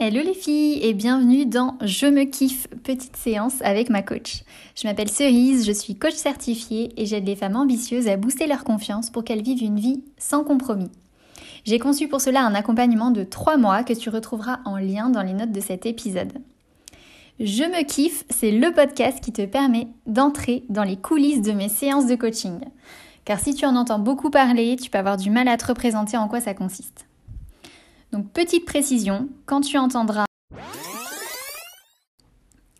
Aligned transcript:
Hello 0.00 0.22
les 0.22 0.34
filles 0.34 0.78
et 0.80 0.94
bienvenue 0.94 1.44
dans 1.44 1.76
Je 1.80 2.06
me 2.06 2.22
kiffe, 2.22 2.68
petite 2.84 3.16
séance 3.16 3.60
avec 3.62 3.90
ma 3.90 4.00
coach. 4.00 4.44
Je 4.76 4.86
m'appelle 4.86 5.10
Cerise, 5.10 5.66
je 5.66 5.72
suis 5.72 5.96
coach 5.96 6.14
certifiée 6.14 6.92
et 6.96 7.04
j'aide 7.04 7.26
les 7.26 7.34
femmes 7.34 7.56
ambitieuses 7.56 8.06
à 8.06 8.16
booster 8.16 8.46
leur 8.46 8.62
confiance 8.62 9.10
pour 9.10 9.24
qu'elles 9.24 9.42
vivent 9.42 9.64
une 9.64 9.80
vie 9.80 10.04
sans 10.16 10.44
compromis. 10.44 10.92
J'ai 11.64 11.80
conçu 11.80 12.06
pour 12.06 12.20
cela 12.20 12.42
un 12.42 12.54
accompagnement 12.54 13.10
de 13.10 13.24
3 13.24 13.56
mois 13.56 13.82
que 13.82 13.92
tu 13.92 14.08
retrouveras 14.08 14.60
en 14.64 14.76
lien 14.76 15.10
dans 15.10 15.22
les 15.22 15.32
notes 15.32 15.50
de 15.50 15.58
cet 15.58 15.84
épisode. 15.84 16.32
Je 17.40 17.64
me 17.64 17.82
kiffe, 17.82 18.22
c'est 18.30 18.52
le 18.52 18.72
podcast 18.72 19.18
qui 19.20 19.32
te 19.32 19.46
permet 19.46 19.88
d'entrer 20.06 20.62
dans 20.68 20.84
les 20.84 20.96
coulisses 20.96 21.42
de 21.42 21.50
mes 21.50 21.68
séances 21.68 22.06
de 22.06 22.14
coaching. 22.14 22.60
Car 23.24 23.40
si 23.40 23.52
tu 23.52 23.66
en 23.66 23.74
entends 23.74 23.98
beaucoup 23.98 24.30
parler, 24.30 24.76
tu 24.80 24.90
peux 24.90 24.98
avoir 24.98 25.16
du 25.16 25.30
mal 25.30 25.48
à 25.48 25.56
te 25.56 25.66
représenter 25.66 26.16
en 26.16 26.28
quoi 26.28 26.40
ça 26.40 26.54
consiste. 26.54 27.07
Donc 28.12 28.30
petite 28.32 28.64
précision, 28.64 29.28
quand 29.46 29.60
tu 29.60 29.78
entendras 29.78 30.24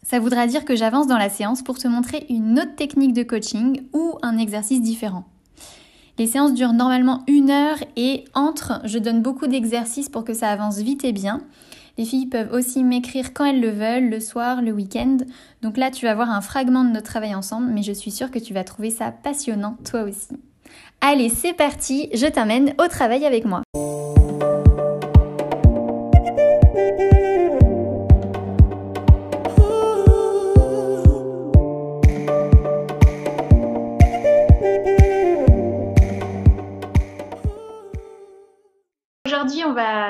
ça 0.08 0.20
voudra 0.20 0.46
dire 0.46 0.64
que 0.64 0.74
j'avance 0.74 1.06
dans 1.06 1.18
la 1.18 1.28
séance 1.28 1.60
pour 1.60 1.78
te 1.78 1.86
montrer 1.86 2.24
une 2.30 2.58
autre 2.58 2.74
technique 2.76 3.12
de 3.12 3.22
coaching 3.22 3.82
ou 3.92 4.16
un 4.22 4.38
exercice 4.38 4.80
différent. 4.80 5.26
Les 6.16 6.26
séances 6.26 6.54
durent 6.54 6.72
normalement 6.72 7.24
une 7.28 7.50
heure 7.50 7.76
et 7.94 8.24
entre, 8.32 8.80
je 8.84 8.98
donne 8.98 9.20
beaucoup 9.20 9.46
d'exercices 9.46 10.08
pour 10.08 10.24
que 10.24 10.32
ça 10.32 10.48
avance 10.48 10.78
vite 10.78 11.04
et 11.04 11.12
bien. 11.12 11.42
Les 11.98 12.06
filles 12.06 12.26
peuvent 12.26 12.52
aussi 12.54 12.84
m'écrire 12.84 13.34
quand 13.34 13.44
elles 13.44 13.60
le 13.60 13.70
veulent, 13.70 14.08
le 14.08 14.20
soir, 14.20 14.62
le 14.62 14.72
week-end. 14.72 15.18
Donc 15.60 15.76
là, 15.76 15.90
tu 15.90 16.06
vas 16.06 16.14
voir 16.14 16.30
un 16.30 16.40
fragment 16.40 16.84
de 16.84 16.90
notre 16.90 17.06
travail 17.06 17.34
ensemble, 17.34 17.70
mais 17.70 17.82
je 17.82 17.92
suis 17.92 18.10
sûre 18.10 18.30
que 18.30 18.38
tu 18.38 18.54
vas 18.54 18.64
trouver 18.64 18.90
ça 18.90 19.12
passionnant 19.12 19.76
toi 19.84 20.04
aussi. 20.04 20.40
Allez, 21.02 21.28
c'est 21.28 21.52
parti, 21.52 22.08
je 22.14 22.26
t'amène 22.26 22.72
au 22.82 22.88
travail 22.88 23.26
avec 23.26 23.44
moi. 23.44 23.62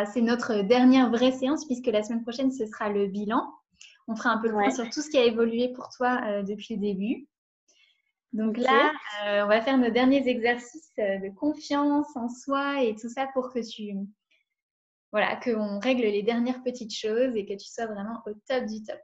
C'est 0.07 0.21
notre 0.21 0.63
dernière 0.63 1.11
vraie 1.11 1.33
séance 1.33 1.65
puisque 1.67 1.87
la 1.87 2.03
semaine 2.03 2.23
prochaine 2.23 2.53
ce 2.53 2.67
sera 2.67 2.89
le 2.89 3.07
bilan. 3.07 3.53
On 4.07 4.17
fera 4.17 4.31
un 4.31 4.39
peu 4.39 4.49
le 4.49 4.55
point 4.55 4.71
sur 4.71 4.89
tout 4.89 5.03
ce 5.03 5.11
qui 5.11 5.19
a 5.19 5.25
évolué 5.25 5.73
pour 5.75 5.91
toi 5.91 6.21
euh, 6.25 6.43
depuis 6.43 6.75
le 6.75 6.81
début. 6.81 7.29
Donc 8.33 8.57
là, 8.59 8.93
euh, 9.25 9.45
on 9.45 9.49
va 9.49 9.63
faire 9.63 9.79
nos 9.79 9.91
derniers 9.91 10.29
exercices 10.29 10.93
euh, 10.99 11.19
de 11.19 11.35
confiance 11.35 12.15
en 12.15 12.29
soi 12.29 12.83
et 12.83 12.95
tout 12.95 13.09
ça 13.09 13.29
pour 13.33 13.53
que 13.53 13.59
tu, 13.59 13.95
voilà, 15.13 15.37
qu'on 15.37 15.79
règle 15.79 16.03
les 16.03 16.23
dernières 16.23 16.63
petites 16.63 16.95
choses 16.95 17.35
et 17.35 17.47
que 17.47 17.55
tu 17.55 17.67
sois 17.67 17.87
vraiment 17.87 18.23
au 18.27 18.33
top 18.47 18.65
du 18.67 18.83
top. 18.83 19.01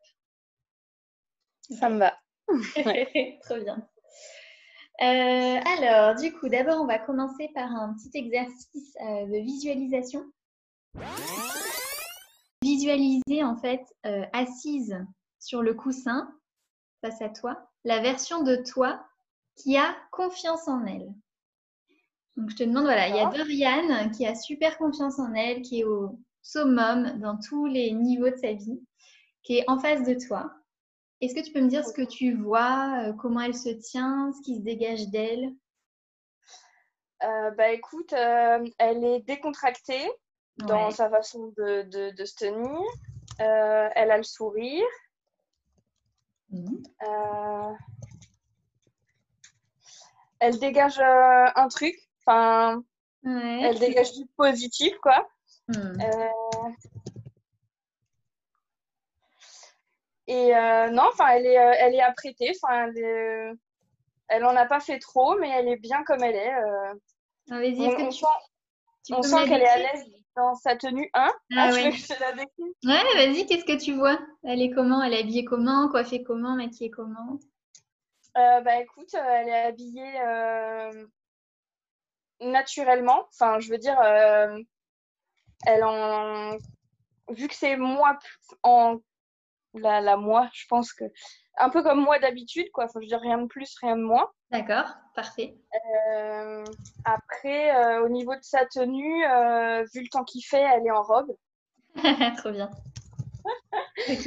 Ça 1.70 1.89
me 1.89 1.98
va. 1.98 2.15
Trop 3.42 3.59
bien. 3.61 3.89
Euh, 5.03 5.61
alors, 5.78 6.15
du 6.15 6.33
coup, 6.33 6.48
d'abord, 6.48 6.81
on 6.81 6.87
va 6.87 6.98
commencer 6.98 7.50
par 7.55 7.70
un 7.70 7.95
petit 7.95 8.17
exercice 8.17 8.95
euh, 9.00 9.27
de 9.27 9.42
visualisation. 9.42 10.25
Visualiser, 12.62 13.42
en 13.42 13.56
fait, 13.56 13.83
euh, 14.06 14.25
assise 14.33 14.97
sur 15.39 15.62
le 15.62 15.75
coussin 15.75 16.33
face 17.00 17.20
à 17.20 17.28
toi, 17.28 17.70
la 17.84 18.00
version 18.00 18.42
de 18.42 18.56
toi 18.56 19.05
qui 19.56 19.77
a 19.77 19.95
confiance 20.11 20.67
en 20.69 20.84
elle. 20.87 21.12
Donc, 22.37 22.50
je 22.50 22.56
te 22.56 22.65
demande, 22.65 22.84
voilà, 22.84 23.09
il 23.09 23.17
y 23.17 23.20
a 23.20 23.31
Doriane 23.31 24.11
qui 24.11 24.27
a 24.27 24.34
super 24.34 24.78
confiance 24.78 25.19
en 25.19 25.34
elle, 25.34 25.62
qui 25.62 25.81
est 25.81 25.84
au 25.84 26.19
summum 26.42 27.19
dans 27.20 27.39
tous 27.39 27.67
les 27.67 27.92
niveaux 27.92 28.31
de 28.31 28.37
sa 28.37 28.53
vie, 28.53 28.81
qui 29.42 29.59
est 29.59 29.65
en 29.69 29.78
face 29.78 30.05
de 30.05 30.15
toi. 30.15 30.53
Est-ce 31.20 31.34
que 31.34 31.45
tu 31.45 31.53
peux 31.53 31.61
me 31.61 31.69
dire 31.69 31.87
ce 31.87 31.92
que 31.92 32.03
tu 32.03 32.34
vois, 32.34 33.05
euh, 33.05 33.12
comment 33.12 33.41
elle 33.41 33.55
se 33.55 33.69
tient, 33.69 34.33
ce 34.33 34.42
qui 34.42 34.56
se 34.56 34.62
dégage 34.62 35.09
d'elle? 35.09 35.54
Euh, 37.22 37.50
Bah 37.53 37.71
écoute, 37.71 38.12
euh, 38.12 38.66
elle 38.78 39.04
est 39.04 39.21
décontractée 39.21 40.10
dans 40.59 40.91
sa 40.91 41.10
façon 41.10 41.53
de, 41.56 41.82
de, 42.10 42.25
se 42.25 42.37
tenir. 42.37 42.81
elle 43.38 44.10
a 44.10 44.16
le 44.16 44.22
sourire. 44.22 44.87
Mmh. 46.50 46.76
elle 50.38 50.59
dégage 50.59 51.00
un 51.00 51.69
truc. 51.69 51.97
Enfin, 52.26 52.82
elle 53.25 53.78
dégage 53.78 54.12
du 54.12 54.26
positif, 54.37 54.97
quoi. 55.03 55.26
Mmh. 55.69 55.98
Et 60.26 60.56
euh, 60.56 60.91
non, 60.91 61.04
enfin, 61.12 61.28
elle 61.31 61.47
est, 61.47 61.59
euh, 61.59 61.75
elle 61.78 61.94
est 61.94 62.00
apprêtée. 62.00 62.53
Enfin, 62.62 62.88
elle, 62.88 63.59
elle 64.28 64.44
en 64.44 64.56
a 64.56 64.66
pas 64.66 64.81
fait 64.81 64.98
trop, 64.98 65.36
mais 65.38 65.50
elle 65.50 65.69
est 65.69 65.76
bien 65.76 66.03
comme 66.04 66.22
elle 66.22 66.36
est. 66.36 66.54
Euh. 66.54 66.94
Ah, 67.50 67.56
on, 67.56 69.19
on 69.19 69.22
sent, 69.22 69.44
qu'elle 69.47 69.60
est 69.60 69.69
à 69.69 69.76
l'aise 69.76 70.06
dans 70.37 70.55
sa 70.55 70.77
tenue 70.77 71.11
1. 71.15 71.21
Ah, 71.22 71.33
ah, 71.56 71.71
ouais. 71.72 71.93
Ouais, 72.84 73.15
vas-y, 73.15 73.47
qu'est-ce 73.47 73.65
que 73.65 73.83
tu 73.83 73.95
vois? 73.95 74.19
Elle 74.43 74.62
est 74.62 74.71
comment? 74.71 75.03
Elle 75.03 75.15
est 75.15 75.21
habillée 75.21 75.45
comment? 75.45 75.89
Coiffée 75.89 76.22
comment? 76.22 76.56
Maquillée 76.56 76.91
comment? 76.91 77.39
Bah 78.34 78.81
écoute, 78.81 79.15
elle 79.15 79.49
est 79.49 79.65
habillée 79.67 80.19
naturellement. 82.41 83.27
Enfin, 83.28 83.61
je 83.61 83.71
veux 83.71 83.78
dire, 83.78 84.00
elle 85.67 85.84
en 85.84 86.56
vu 87.31 87.49
que 87.49 87.55
c'est 87.55 87.77
moi 87.77 88.19
en 88.62 88.99
la, 89.75 90.01
la 90.01 90.16
moi, 90.16 90.51
je 90.53 90.66
pense 90.69 90.93
que 90.93 91.05
un 91.59 91.70
peu 91.70 91.82
comme 91.82 92.00
moi 92.00 92.19
d'habitude, 92.19 92.70
quoi. 92.72 92.88
Faut 92.88 93.00
je 93.00 93.06
dire 93.06 93.20
rien 93.20 93.38
de 93.38 93.47
plus, 93.47 93.76
rien 93.81 93.97
de 93.97 94.03
moins. 94.03 94.31
D'accord, 94.50 94.97
parfait. 95.15 95.56
Euh, 96.12 96.65
après, 97.04 97.75
euh, 97.76 98.04
au 98.04 98.09
niveau 98.09 98.34
de 98.34 98.42
sa 98.42 98.66
tenue, 98.66 99.25
euh, 99.26 99.84
vu 99.92 100.03
le 100.03 100.09
temps 100.09 100.25
qu'il 100.25 100.44
fait, 100.44 100.62
elle 100.62 100.87
est 100.87 100.91
en 100.91 101.03
robe. 101.03 101.37
Trop 102.38 102.50
bien. 102.50 102.70
ok. 104.09 104.26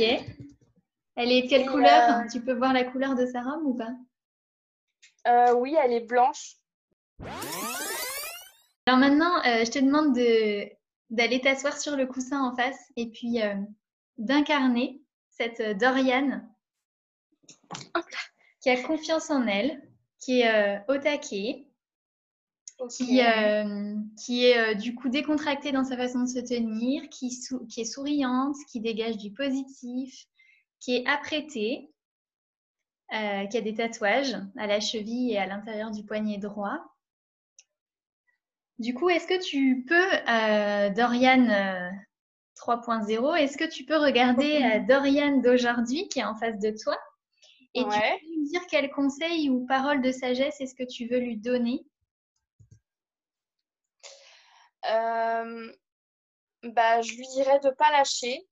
Elle 1.19 1.31
est 1.31 1.43
de 1.43 1.49
quelle 1.49 1.69
couleur? 1.69 2.23
Tu 2.31 2.41
peux 2.41 2.53
voir 2.53 2.73
la 2.73 2.83
couleur 2.83 3.15
de 3.15 3.25
sa 3.25 3.41
robe 3.41 3.65
ou 3.65 3.73
pas? 3.75 3.93
Oui, 5.55 5.75
elle 5.81 5.91
est 5.91 6.07
blanche. 6.07 6.55
Alors 8.85 8.99
maintenant, 8.99 9.41
je 9.43 9.69
te 9.69 9.79
demande 9.79 10.15
de 10.15 10.69
d'aller 11.09 11.41
t'asseoir 11.41 11.77
sur 11.77 11.95
le 11.95 12.05
coussin 12.05 12.41
en 12.41 12.55
face 12.55 12.91
et 12.95 13.09
puis 13.09 13.39
d'incarner 14.17 15.01
cette 15.29 15.77
Doriane 15.77 16.47
qui 18.61 18.69
a 18.69 18.81
confiance 18.81 19.29
en 19.29 19.47
elle, 19.47 19.81
qui 20.19 20.41
est 20.41 20.49
euh, 20.49 20.79
au 20.87 20.97
taquet, 20.97 21.67
qui, 22.89 23.21
euh, 23.21 23.95
qui, 24.23 24.45
est 24.45 24.75
du 24.75 24.93
coup 24.93 25.09
décontractée 25.09 25.71
dans 25.71 25.83
sa 25.83 25.97
façon 25.97 26.21
de 26.21 26.27
se 26.27 26.39
tenir, 26.39 27.09
qui, 27.09 27.35
qui, 27.69 27.81
est 27.81 27.85
souriante, 27.85 28.55
qui 28.69 28.79
dégage 28.79 29.17
du 29.17 29.31
positif, 29.31 30.25
qui 30.79 30.95
est 30.95 31.07
apprêtée, 31.07 31.91
qui 33.09 33.15
a 33.57 33.61
des 33.61 33.73
tatouages 33.73 34.37
à 34.57 34.67
la 34.67 34.79
cheville 34.79 35.31
et 35.31 35.37
à 35.37 35.47
l'intérieur 35.47 35.91
du 35.91 36.03
poignet 36.03 36.37
droit. 36.37 36.79
Du 38.77 38.93
coup, 38.93 39.09
est-ce 39.09 39.25
que 39.25 39.43
tu 39.43 39.85
peux, 39.87 40.93
Doriane, 40.93 41.97
3.0. 42.57 43.35
Est-ce 43.37 43.57
que 43.57 43.69
tu 43.69 43.85
peux 43.85 43.97
regarder 43.97 44.61
euh, 44.63 44.79
Dorian 44.87 45.37
d'aujourd'hui 45.37 46.07
qui 46.09 46.19
est 46.19 46.23
en 46.23 46.35
face 46.35 46.59
de 46.59 46.71
toi? 46.71 46.97
Et 47.73 47.83
tu 47.83 47.89
peux 47.89 48.25
lui 48.25 48.49
dire 48.49 48.65
quels 48.67 48.89
conseils 48.89 49.49
ou 49.49 49.65
paroles 49.65 50.01
de 50.01 50.11
sagesse 50.11 50.59
est-ce 50.61 50.75
que 50.75 50.83
tu 50.83 51.07
veux 51.07 51.19
lui 51.19 51.37
donner? 51.37 51.85
Euh, 54.85 55.73
bah, 56.63 57.01
Je 57.01 57.15
lui 57.15 57.27
dirais 57.35 57.59
de 57.59 57.67
ne 57.67 57.73
pas 57.73 57.91
lâcher. 57.91 58.47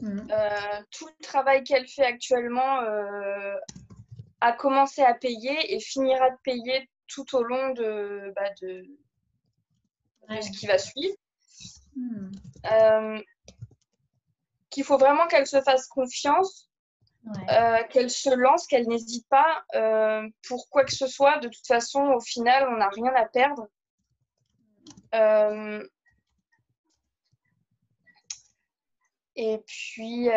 Mmh. 0.00 0.30
Euh, 0.30 0.82
tout 0.90 1.06
le 1.06 1.24
travail 1.24 1.64
qu'elle 1.64 1.88
fait 1.88 2.04
actuellement 2.04 2.80
a 4.40 4.52
commencé 4.52 5.02
à 5.02 5.14
payer 5.14 5.74
et 5.74 5.80
finira 5.80 6.30
de 6.30 6.36
payer 6.42 6.88
tout 7.06 7.34
au 7.34 7.42
long 7.42 7.70
de, 7.70 8.32
bah, 8.36 8.50
de, 8.62 8.84
ce 10.40 10.58
qui 10.58 10.66
va 10.66 10.78
suivre. 10.78 11.16
Mmh 11.96 12.30
qu'il 14.70 14.84
faut 14.84 14.98
vraiment 14.98 15.26
qu'elle 15.26 15.46
se 15.46 15.60
fasse 15.60 15.86
confiance, 15.88 16.69
euh, 17.26 17.82
qu'elle 17.90 18.10
se 18.10 18.34
lance, 18.34 18.66
qu'elle 18.66 18.88
n'hésite 18.88 19.28
pas 19.28 19.64
euh, 19.74 20.26
pour 20.48 20.68
quoi 20.70 20.84
que 20.84 20.94
ce 20.94 21.06
soit. 21.06 21.38
De 21.38 21.48
toute 21.48 21.66
façon, 21.66 22.02
au 22.02 22.20
final, 22.20 22.68
on 22.68 22.76
n'a 22.78 22.88
rien 22.88 23.12
à 23.14 23.26
perdre. 23.26 23.68
Euh, 25.14 25.86
et 29.36 29.58
puis, 29.66 30.28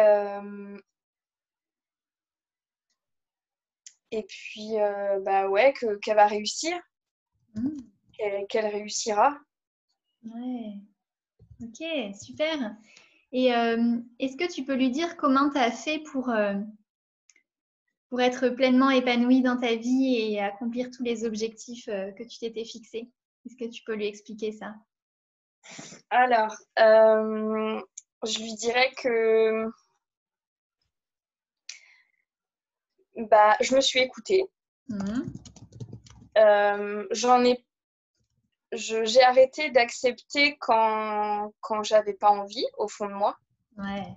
et 4.11 4.23
puis, 4.23 4.73
bah 5.21 5.47
ouais, 5.47 5.73
qu'elle 5.73 6.15
va 6.15 6.27
réussir, 6.27 6.77
mmh. 7.55 7.69
qu'elle 8.49 8.67
réussira. 8.67 9.37
Ouais. 10.23 10.73
Ok, 11.61 12.15
super. 12.21 12.75
Et 13.35 13.47
est-ce 13.47 14.37
que 14.37 14.51
tu 14.51 14.63
peux 14.63 14.75
lui 14.75 14.91
dire 14.91 15.17
comment 15.17 15.49
tu 15.49 15.57
as 15.57 15.71
fait 15.71 15.99
pour, 16.11 16.31
pour 18.09 18.21
être 18.21 18.49
pleinement 18.49 18.91
épanouie 18.91 19.41
dans 19.41 19.57
ta 19.57 19.75
vie 19.75 20.15
et 20.15 20.39
accomplir 20.39 20.91
tous 20.91 21.03
les 21.03 21.25
objectifs 21.25 21.85
que 21.85 22.23
tu 22.23 22.37
t'étais 22.37 22.63
fixés? 22.63 23.09
Est-ce 23.45 23.57
que 23.57 23.69
tu 23.69 23.83
peux 23.83 23.95
lui 23.95 24.05
expliquer 24.05 24.51
ça? 24.51 24.75
Alors, 26.11 26.55
je 26.77 28.39
lui 28.39 28.53
dirais 28.53 28.91
que 29.01 29.65
bah, 33.15 33.55
je 33.61 33.75
me 33.75 33.81
suis 33.81 33.99
écoutée. 33.99 34.43
Mmh. 34.89 35.21
Euh, 36.37 37.07
j'en 37.11 37.43
ai 37.43 37.63
j'ai 38.73 39.23
arrêté 39.23 39.71
d'accepter 39.71 40.57
quand, 40.57 41.51
quand 41.61 41.83
j'avais 41.83 42.13
pas 42.13 42.29
envie 42.29 42.65
au 42.77 42.87
fond 42.87 43.07
de 43.07 43.13
moi. 43.13 43.37
Ouais. 43.77 44.07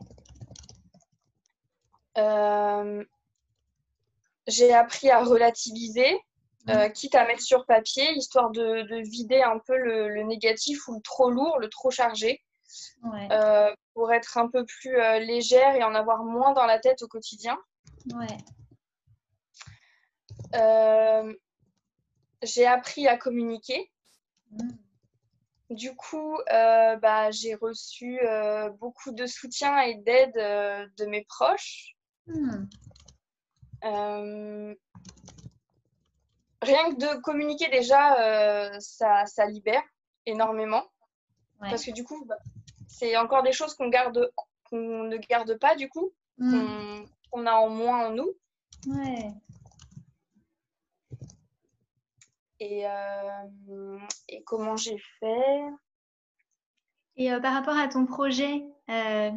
Euh, 2.19 3.05
j'ai 4.47 4.73
appris 4.73 5.11
à 5.11 5.23
relativiser, 5.23 6.19
euh, 6.69 6.89
quitte 6.89 7.15
à 7.15 7.27
mettre 7.27 7.43
sur 7.43 7.67
papier, 7.67 8.11
histoire 8.13 8.51
de, 8.51 8.83
de 8.83 8.97
vider 9.09 9.43
un 9.43 9.59
peu 9.59 9.77
le, 9.77 10.09
le, 10.09 10.23
négatif 10.23 10.89
ou 10.89 10.95
le 10.95 11.03
trop 11.03 11.31
lourd, 11.31 11.59
le 11.59 11.69
trop 11.69 11.91
chargé, 11.91 12.43
ouais. 13.05 13.29
pour 13.95 14.13
être 14.13 14.39
un 14.39 14.49
peu 14.49 14.65
plus 14.65 14.97
légère 15.21 15.75
et 15.75 15.85
en 15.85 15.95
avoir 15.95 16.25
moins 16.25 16.53
dans 16.53 16.67
la 16.67 16.79
tête 16.79 17.03
au 17.03 17.09
quotidien. 17.09 17.59
Ouais. 18.15 18.37
Euh, 20.55 21.35
j'ai 22.43 22.67
appris 22.67 23.09
à 23.09 23.17
communiquer. 23.17 23.91
Du 25.71 25.97
coup, 25.97 26.39
euh, 26.53 26.97
bah, 26.97 27.31
j'ai 27.33 27.55
reçu 27.55 28.21
euh, 28.21 28.71
beaucoup 28.71 29.11
de 29.11 29.27
soutien 29.27 29.81
et 29.81 29.97
d'aide 29.97 30.35
de 30.35 31.07
mes 31.07 31.25
proches. 31.25 31.97
Mm. 32.27 32.67
rien 36.63 36.91
que 36.91 36.97
de 36.97 37.21
communiquer 37.21 37.69
déjà, 37.69 38.81
ça, 38.81 39.27
ça, 39.27 39.47
libère 39.47 39.83
énormément. 40.25 40.85
Parce 41.61 41.85
que 41.85 41.91
du 41.91 42.05
coup, 42.05 42.25
bah, 42.27 42.39
c'est 42.87 43.17
encore 43.17 43.43
des 43.43 43.53
choses 43.53 43.75
qu'on 43.75 43.89
garde, 43.89 44.31
qu'on 44.65 45.05
ne 45.05 45.17
garde 45.17 45.59
pas 45.59 45.75
du 45.75 45.89
coup, 45.89 46.13
mm. 46.39 47.05
qu'on 47.31 47.47
a 47.47 47.53
en 47.53 47.71
moins 47.71 48.07
en 48.07 48.11
nous. 48.13 48.33
Ouais. 48.87 49.33
Et, 52.59 52.87
euh, 52.87 53.99
et 54.29 54.43
comment 54.45 54.77
j'ai 54.77 54.99
fait? 55.21 55.65
Et 57.17 57.33
euh, 57.33 57.41
par 57.41 57.55
rapport 57.55 57.77
à 57.77 57.89
ton 57.89 58.07
projet, 58.07 58.63
euh, 58.91 59.31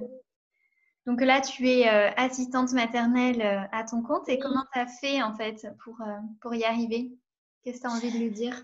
donc 1.05 1.21
là, 1.21 1.41
tu 1.41 1.69
es 1.69 1.87
assistante 1.87 2.71
maternelle 2.71 3.41
à 3.71 3.83
ton 3.83 4.03
compte. 4.03 4.29
Et 4.29 4.37
comment 4.37 4.63
tu 4.73 4.79
as 4.79 4.87
fait 4.87 5.21
en 5.21 5.33
fait 5.35 5.67
pour, 5.83 5.97
pour 6.41 6.53
y 6.53 6.63
arriver? 6.63 7.11
Qu'est-ce 7.63 7.77
que 7.77 7.81
tu 7.81 7.87
as 7.87 7.91
envie 7.91 8.11
de 8.11 8.17
lui 8.17 8.31
dire? 8.31 8.63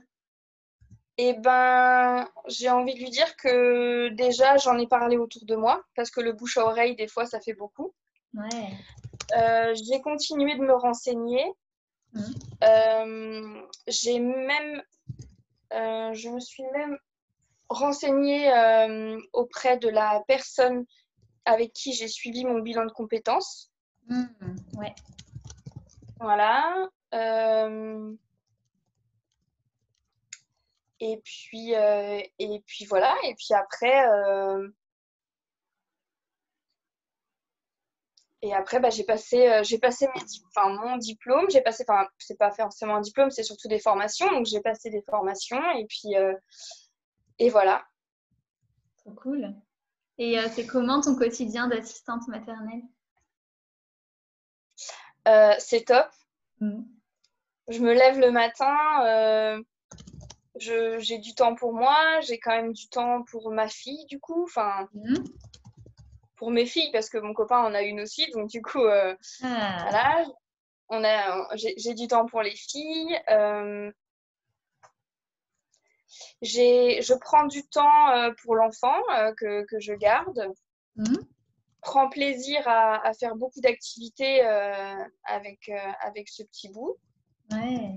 Eh 1.17 1.33
ben, 1.33 2.27
j'ai 2.47 2.69
envie 2.69 2.93
de 2.93 2.99
lui 2.99 3.09
dire 3.09 3.35
que 3.37 4.09
déjà, 4.09 4.57
j'en 4.57 4.77
ai 4.77 4.85
parlé 4.85 5.17
autour 5.17 5.45
de 5.45 5.55
moi, 5.55 5.81
parce 5.95 6.11
que 6.11 6.19
le 6.19 6.33
bouche 6.33 6.57
à 6.57 6.65
oreille, 6.65 6.95
des 6.95 7.07
fois, 7.07 7.25
ça 7.25 7.39
fait 7.39 7.53
beaucoup. 7.53 7.93
Ouais. 8.33 9.73
j'ai 9.73 10.01
continué 10.01 10.55
de 10.55 10.61
me 10.61 10.73
renseigner. 10.73 11.43
Euh, 12.63 13.61
j'ai 13.87 14.19
même, 14.19 14.81
euh, 15.73 16.13
je 16.13 16.29
me 16.29 16.39
suis 16.39 16.63
même 16.73 16.97
renseignée 17.69 18.51
euh, 18.51 19.19
auprès 19.33 19.77
de 19.77 19.89
la 19.89 20.23
personne 20.27 20.85
avec 21.45 21.73
qui 21.73 21.93
j'ai 21.93 22.07
suivi 22.07 22.45
mon 22.45 22.59
bilan 22.59 22.85
de 22.85 22.91
compétences. 22.91 23.71
Mmh, 24.07 24.23
ouais. 24.77 24.95
Voilà. 26.19 26.87
Et 31.01 31.21
puis, 31.23 31.71
et 31.71 32.63
puis 32.65 32.85
voilà. 32.85 33.15
Et 33.25 33.35
puis 33.35 33.53
après, 33.53 34.05
Et 38.45 38.53
après, 38.53 38.79
bah, 38.79 38.91
j'ai 38.91 39.03
passé, 39.03 39.49
euh, 39.49 39.63
j'ai 39.63 39.79
passé 39.79 40.07
mes, 40.13 40.21
enfin, 40.55 40.69
mon 40.69 40.97
diplôme. 40.97 41.49
J'ai 41.49 41.61
passé, 41.61 41.83
enfin, 41.89 42.07
c'est 42.19 42.37
pas 42.37 42.51
forcément 42.51 42.97
un 42.97 43.01
diplôme, 43.01 43.31
c'est 43.31 43.41
surtout 43.41 43.67
des 43.67 43.79
formations. 43.79 44.31
Donc, 44.31 44.45
j'ai 44.45 44.61
passé 44.61 44.91
des 44.91 45.01
formations 45.01 45.59
et 45.71 45.85
puis, 45.87 46.15
euh, 46.15 46.31
et 47.39 47.49
voilà. 47.49 47.83
Trop 48.97 49.13
cool. 49.13 49.51
Et 50.19 50.37
euh, 50.37 50.47
c'est 50.53 50.67
comment 50.67 51.01
ton 51.01 51.15
quotidien 51.15 51.67
d'assistante 51.67 52.27
maternelle? 52.27 52.83
C'est 55.57 55.85
top. 55.85 56.07
Mmh. 56.59 56.83
Je 57.69 57.79
me 57.79 57.93
lève 57.93 58.19
le 58.19 58.29
matin. 58.29 59.63
j'ai 60.59 61.17
du 61.17 61.33
temps 61.33 61.55
pour 61.55 61.73
moi. 61.73 62.19
J'ai 62.21 62.37
quand 62.37 62.51
même 62.51 62.73
du 62.73 62.87
temps 62.89 63.23
pour 63.23 63.51
ma 63.51 63.67
fille, 63.67 64.05
du 64.05 64.19
coup. 64.19 64.43
Enfin. 64.43 64.87
Mmh 64.93 65.15
pour 66.35 66.51
mes 66.51 66.65
filles 66.65 66.91
parce 66.91 67.09
que 67.09 67.17
mon 67.17 67.33
copain 67.33 67.59
en 67.59 67.73
a 67.73 67.81
une 67.81 68.01
aussi. 68.01 68.29
Donc, 68.31 68.49
du 68.49 68.61
coup, 68.61 68.83
euh, 68.83 69.15
ah. 69.43 69.77
voilà. 69.81 70.25
On 70.89 71.03
a, 71.03 71.47
j'ai, 71.55 71.95
du 71.95 72.07
temps 72.07 72.27
pour 72.27 72.43
les 72.43 72.55
filles. 72.55 73.19
Euh, 73.29 73.91
j'ai, 76.41 77.01
je 77.01 77.13
prends 77.15 77.47
du 77.47 77.63
temps 77.67 78.09
euh, 78.11 78.31
pour 78.43 78.55
l'enfant 78.55 79.01
que, 79.37 79.65
que, 79.65 79.79
je 79.79 79.93
garde. 79.93 80.53
Mmh. 80.95 81.15
Prends 81.81 82.09
plaisir 82.09 82.61
à, 82.67 83.05
à 83.05 83.13
faire 83.13 83.35
beaucoup 83.35 83.61
d'activités 83.61 84.41
avec, 85.23 85.71
avec 86.01 86.29
ce 86.29 86.43
petit 86.43 86.69
bout. 86.69 86.97
Ouais. 87.51 87.91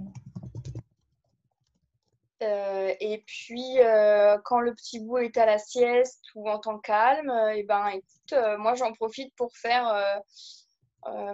Euh, 2.42 2.94
et 3.00 3.24
puis, 3.26 3.80
euh, 3.80 4.38
quand 4.44 4.60
le 4.60 4.74
petit 4.74 5.00
bout 5.00 5.18
est 5.18 5.36
à 5.36 5.46
la 5.46 5.58
sieste 5.58 6.24
ou 6.34 6.48
en 6.48 6.58
temps 6.58 6.78
calme, 6.78 7.30
et 7.30 7.32
euh, 7.32 7.54
eh 7.56 7.62
ben, 7.64 7.88
écoute, 7.88 8.34
moi, 8.58 8.74
j'en 8.74 8.92
profite 8.92 9.34
pour 9.34 9.56
faire, 9.56 10.22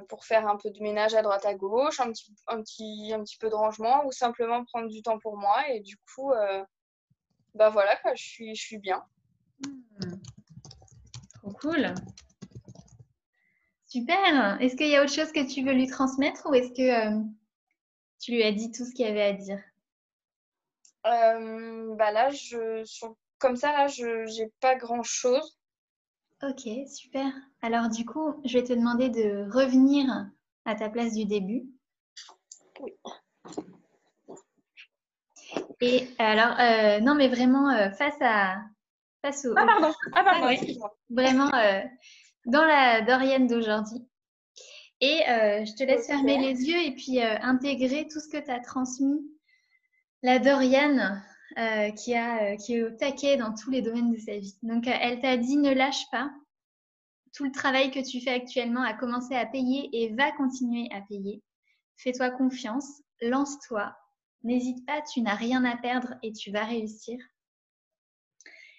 pour 0.08 0.24
faire 0.24 0.46
un 0.46 0.56
peu 0.56 0.70
de 0.70 0.80
ménage 0.80 1.14
à 1.14 1.22
droite 1.22 1.44
à 1.44 1.54
gauche, 1.54 2.00
un 2.00 2.10
petit, 2.10 2.34
un 2.46 2.62
petit, 2.62 3.12
un 3.14 3.22
petit 3.22 3.36
peu 3.36 3.50
de 3.50 3.54
rangement 3.54 4.06
ou 4.06 4.12
simplement 4.12 4.64
prendre 4.64 4.88
du 4.88 5.02
temps 5.02 5.18
pour 5.18 5.36
moi. 5.36 5.68
Et 5.70 5.80
du 5.80 5.96
coup, 6.14 6.32
bah 7.54 7.70
voilà, 7.70 7.96
quoi, 7.96 8.14
je, 8.14 8.22
suis, 8.22 8.54
je 8.54 8.62
suis 8.62 8.78
bien. 8.78 9.02
Hmm. 9.60 10.14
Trop 11.34 11.52
cool. 11.52 11.94
Super. 13.86 14.60
Est-ce 14.60 14.76
qu'il 14.76 14.88
y 14.88 14.96
a 14.96 15.02
autre 15.02 15.12
chose 15.12 15.32
que 15.32 15.46
tu 15.46 15.62
veux 15.64 15.72
lui 15.72 15.86
transmettre 15.86 16.46
ou 16.48 16.54
est-ce 16.54 16.70
que 16.70 17.22
tu 18.20 18.32
lui 18.32 18.42
as 18.42 18.52
dit 18.52 18.72
tout 18.72 18.84
ce 18.84 18.94
qu'il 18.94 19.06
y 19.06 19.08
avait 19.08 19.22
à 19.22 19.32
dire? 19.32 19.60
Bah 21.04 22.12
là, 22.12 22.30
je, 22.30 22.82
comme 23.38 23.56
ça, 23.56 23.72
là, 23.72 23.86
je 23.88 24.40
n'ai 24.40 24.50
pas 24.60 24.74
grand-chose. 24.74 25.58
Ok, 26.42 26.68
super. 26.88 27.32
Alors 27.62 27.88
du 27.88 28.04
coup, 28.04 28.40
je 28.44 28.58
vais 28.58 28.64
te 28.64 28.72
demander 28.72 29.08
de 29.08 29.50
revenir 29.50 30.06
à 30.64 30.74
ta 30.74 30.88
place 30.88 31.14
du 31.14 31.24
début. 31.24 31.64
Oui. 32.80 32.92
Et 35.80 36.08
alors, 36.18 36.58
euh, 36.58 37.00
non, 37.00 37.14
mais 37.14 37.28
vraiment 37.28 37.70
euh, 37.70 37.90
face 37.90 38.20
à 38.20 38.56
face 39.22 39.44
au. 39.44 39.54
Ah 39.56 39.66
pardon. 39.66 39.94
Ah 40.12 40.24
pardon. 40.24 40.48
excuse-moi. 40.48 40.94
Vraiment 41.10 41.50
dans 42.46 42.64
la 42.64 43.00
Dorienne 43.02 43.46
d'aujourd'hui. 43.46 44.06
Et 45.00 45.20
je 45.26 45.74
te 45.76 45.84
laisse 45.84 46.06
fermer 46.06 46.38
les 46.38 46.62
yeux 46.64 46.82
et 46.82 46.94
puis 46.94 47.20
intégrer 47.20 48.06
tout 48.08 48.20
ce 48.20 48.28
que 48.28 48.42
tu 48.42 48.50
as 48.50 48.60
transmis 48.60 49.20
la 50.24 50.38
Dorian 50.38 50.98
euh, 51.58 51.58
euh, 51.58 51.90
qui 51.92 52.12
est 52.12 52.82
au 52.82 52.90
taquet 52.90 53.36
dans 53.36 53.54
tous 53.54 53.70
les 53.70 53.82
domaines 53.82 54.10
de 54.10 54.18
sa 54.18 54.38
vie. 54.38 54.56
Donc, 54.62 54.88
euh, 54.88 54.96
elle 54.98 55.20
t'a 55.20 55.36
dit 55.36 55.58
ne 55.58 55.72
lâche 55.72 56.10
pas. 56.10 56.30
Tout 57.34 57.44
le 57.44 57.52
travail 57.52 57.90
que 57.90 58.00
tu 58.00 58.22
fais 58.22 58.30
actuellement 58.30 58.82
a 58.82 58.94
commencé 58.94 59.34
à 59.34 59.44
payer 59.44 59.90
et 59.92 60.14
va 60.14 60.32
continuer 60.32 60.88
à 60.92 61.02
payer. 61.02 61.42
Fais-toi 61.98 62.30
confiance, 62.30 63.02
lance-toi. 63.20 63.94
N'hésite 64.44 64.86
pas, 64.86 65.02
tu 65.02 65.20
n'as 65.20 65.34
rien 65.34 65.62
à 65.64 65.76
perdre 65.76 66.14
et 66.22 66.32
tu 66.32 66.50
vas 66.50 66.64
réussir. 66.64 67.18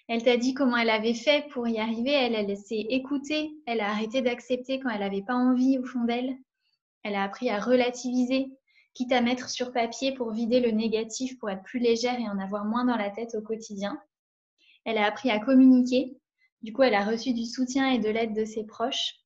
Elle 0.08 0.24
t'a 0.24 0.36
dit 0.36 0.52
comment 0.52 0.76
elle 0.76 0.90
avait 0.90 1.14
fait 1.14 1.46
pour 1.52 1.68
y 1.68 1.78
arriver. 1.78 2.10
Elle, 2.10 2.34
elle 2.34 2.56
s'est 2.56 2.86
écoutée. 2.90 3.52
Elle 3.66 3.80
a 3.80 3.90
arrêté 3.90 4.20
d'accepter 4.20 4.80
quand 4.80 4.90
elle 4.90 5.00
n'avait 5.00 5.22
pas 5.22 5.34
envie 5.34 5.78
au 5.78 5.84
fond 5.84 6.04
d'elle. 6.04 6.36
Elle 7.04 7.14
a 7.14 7.22
appris 7.22 7.50
à 7.50 7.60
relativiser 7.60 8.48
quitte 8.96 9.12
à 9.12 9.20
mettre 9.20 9.50
sur 9.50 9.72
papier 9.72 10.12
pour 10.14 10.30
vider 10.30 10.58
le 10.58 10.70
négatif, 10.70 11.38
pour 11.38 11.50
être 11.50 11.62
plus 11.62 11.78
légère 11.78 12.18
et 12.18 12.28
en 12.28 12.38
avoir 12.38 12.64
moins 12.64 12.86
dans 12.86 12.96
la 12.96 13.10
tête 13.10 13.34
au 13.34 13.42
quotidien. 13.42 14.00
Elle 14.86 14.96
a 14.96 15.04
appris 15.04 15.30
à 15.30 15.38
communiquer. 15.38 16.16
Du 16.62 16.72
coup, 16.72 16.82
elle 16.82 16.94
a 16.94 17.04
reçu 17.04 17.34
du 17.34 17.44
soutien 17.44 17.90
et 17.90 17.98
de 17.98 18.08
l'aide 18.08 18.34
de 18.34 18.46
ses 18.46 18.64
proches. 18.64 19.16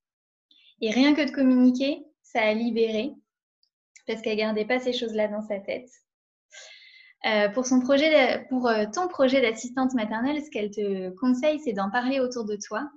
Et 0.81 0.91
rien 0.91 1.15
que 1.15 1.25
de 1.25 1.31
communiquer, 1.31 2.05
ça 2.23 2.43
a 2.43 2.53
libéré 2.53 3.13
parce 4.09 4.23
qu'elle 4.23 4.39
gardait 4.39 4.65
pas 4.65 4.81
ces 4.81 4.93
choses-là 4.93 5.29
dans 5.29 5.43
sa 5.43 5.61
tête. 5.61 5.89
Euh, 7.27 7.49
pour, 7.51 7.65
son 7.65 7.81
projet 7.81 8.45
pour 8.49 8.67
euh, 8.67 8.87
ton 8.93 9.07
projet 9.07 9.41
d'assistante 9.41 9.95
maternelle, 9.95 10.43
ce 10.43 10.51
qu'elle 10.51 10.71
te 10.71 11.11
conseille, 11.11 11.61
c'est 11.61 11.75
d'en 11.75 11.91
parler 11.91 12.19
autour 12.19 12.45
de 12.45 12.57
toi. 12.57 12.91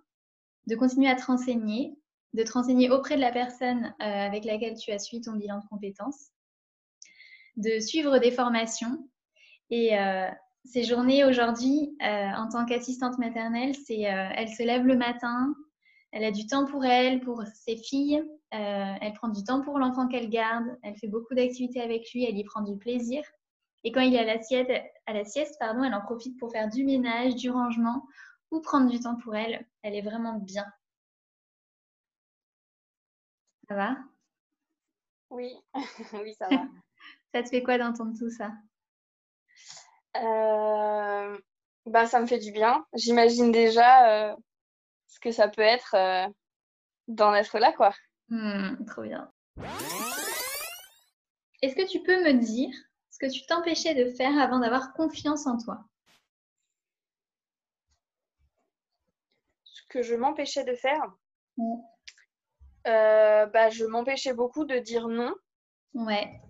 de 0.66 0.76
continuer 0.76 1.10
à 1.10 1.16
te 1.16 1.26
renseigner, 1.26 1.94
de 2.34 2.42
te 2.42 2.52
renseigner 2.52 2.90
auprès 2.90 3.16
de 3.16 3.22
la 3.22 3.32
personne 3.32 3.94
euh, 4.02 4.06
avec 4.06 4.46
laquelle 4.46 4.76
tu 4.76 4.92
as 4.92 4.98
suivi 4.98 5.22
ton 5.22 5.34
bilan 5.34 5.60
de 5.60 5.68
compétences, 5.68 6.33
de 7.58 7.80
suivre 7.80 8.18
des 8.20 8.32
formations. 8.32 9.10
Et 9.70 9.98
euh, 9.98 10.30
ces 10.66 10.84
journées 10.84 11.26
aujourd'hui, 11.26 11.96
euh, 12.02 12.32
en 12.36 12.50
tant 12.50 12.66
qu'assistante 12.66 13.18
maternelle, 13.18 13.76
c'est 13.76 14.02
elle 14.02 14.50
se 14.50 14.64
lève 14.64 14.86
le 14.86 14.96
matin, 14.96 15.54
elle 16.12 16.24
a 16.24 16.32
du 16.32 16.46
temps 16.46 16.66
pour 16.66 16.86
elle, 16.86 17.22
pour 17.22 17.44
ses 17.54 17.78
filles, 17.78 18.24
elle 18.52 19.14
prend 19.14 19.30
du 19.30 19.44
temps 19.44 19.62
pour 19.62 19.80
l'enfant 19.80 20.08
qu'elle 20.08 20.30
garde, 20.30 20.66
elle 20.84 20.96
fait 20.96 21.08
beaucoup 21.08 21.34
d'activités 21.34 21.82
avec 21.82 22.12
lui, 22.14 22.24
elle 22.24 22.38
y 22.38 22.44
prend 22.44 22.62
du 22.62 22.78
plaisir. 22.78 23.24
Et 23.84 23.92
quand 23.92 24.02
il 24.02 24.16
est 24.16 24.20
à 24.20 24.24
la 24.24 24.42
sieste, 24.42 24.72
à 25.06 25.14
la 25.14 25.26
sieste 25.26 25.56
pardon, 25.60 25.84
elle 25.84 25.94
en 25.94 26.02
profite 26.02 26.38
pour 26.40 26.52
faire 26.52 26.70
du 26.70 26.86
ménage, 26.86 27.36
du 27.36 27.50
rangement 27.50 28.06
ou 28.52 28.62
prendre 28.62 28.90
du 28.90 29.00
temps 29.00 29.18
pour 29.18 29.36
elle. 29.36 29.68
Elle 29.82 29.96
est 29.96 30.02
vraiment 30.02 30.36
bien. 30.40 30.66
Ça 33.68 33.76
va? 33.76 33.98
Oui, 35.30 35.52
oui, 36.14 36.34
ça 36.36 36.48
va. 36.48 36.68
Ça 37.34 37.44
te 37.44 37.50
fait 37.50 37.64
quoi 37.64 37.78
d'entendre 37.78 38.18
tout 38.18 38.30
ça? 38.30 38.52
Euh, 40.18 41.38
bah, 41.86 42.06
Ça 42.06 42.20
me 42.20 42.28
fait 42.28 42.40
du 42.40 42.52
bien. 42.52 42.86
J'imagine 42.94 43.52
déjà 43.52 44.30
euh, 44.32 44.36
ce 45.08 45.20
que 45.20 45.32
ça 45.32 45.48
peut 45.48 45.62
être 45.62 45.96
euh, 45.96 46.28
d'en 47.08 47.34
être 47.34 47.60
là, 47.60 47.72
quoi. 47.74 47.94
Hmm, 48.30 48.86
trop 48.86 49.04
bien. 49.04 49.32
Est-ce 51.62 51.76
que 51.76 51.88
tu 51.90 52.02
peux 52.04 52.24
me 52.24 52.34
dire 52.34 52.74
ce 53.10 53.18
que 53.20 53.32
tu 53.32 53.46
t'empêchais 53.46 53.96
de 53.96 54.12
faire 54.12 54.38
avant 54.40 54.60
d'avoir 54.60 54.94
confiance 54.94 55.48
en 55.48 55.58
toi? 55.58 55.84
Ce 59.64 59.82
que 59.90 60.02
je 60.02 60.16
m'empêchais 60.16 60.64
de 60.64 60.76
faire? 60.76 61.02
Bah, 62.86 63.70
Je 63.70 63.86
m'empêchais 63.86 64.34
beaucoup 64.34 64.66
de 64.66 64.78
dire 64.78 65.08
non. 65.08 65.34
Ouais. 65.94 66.42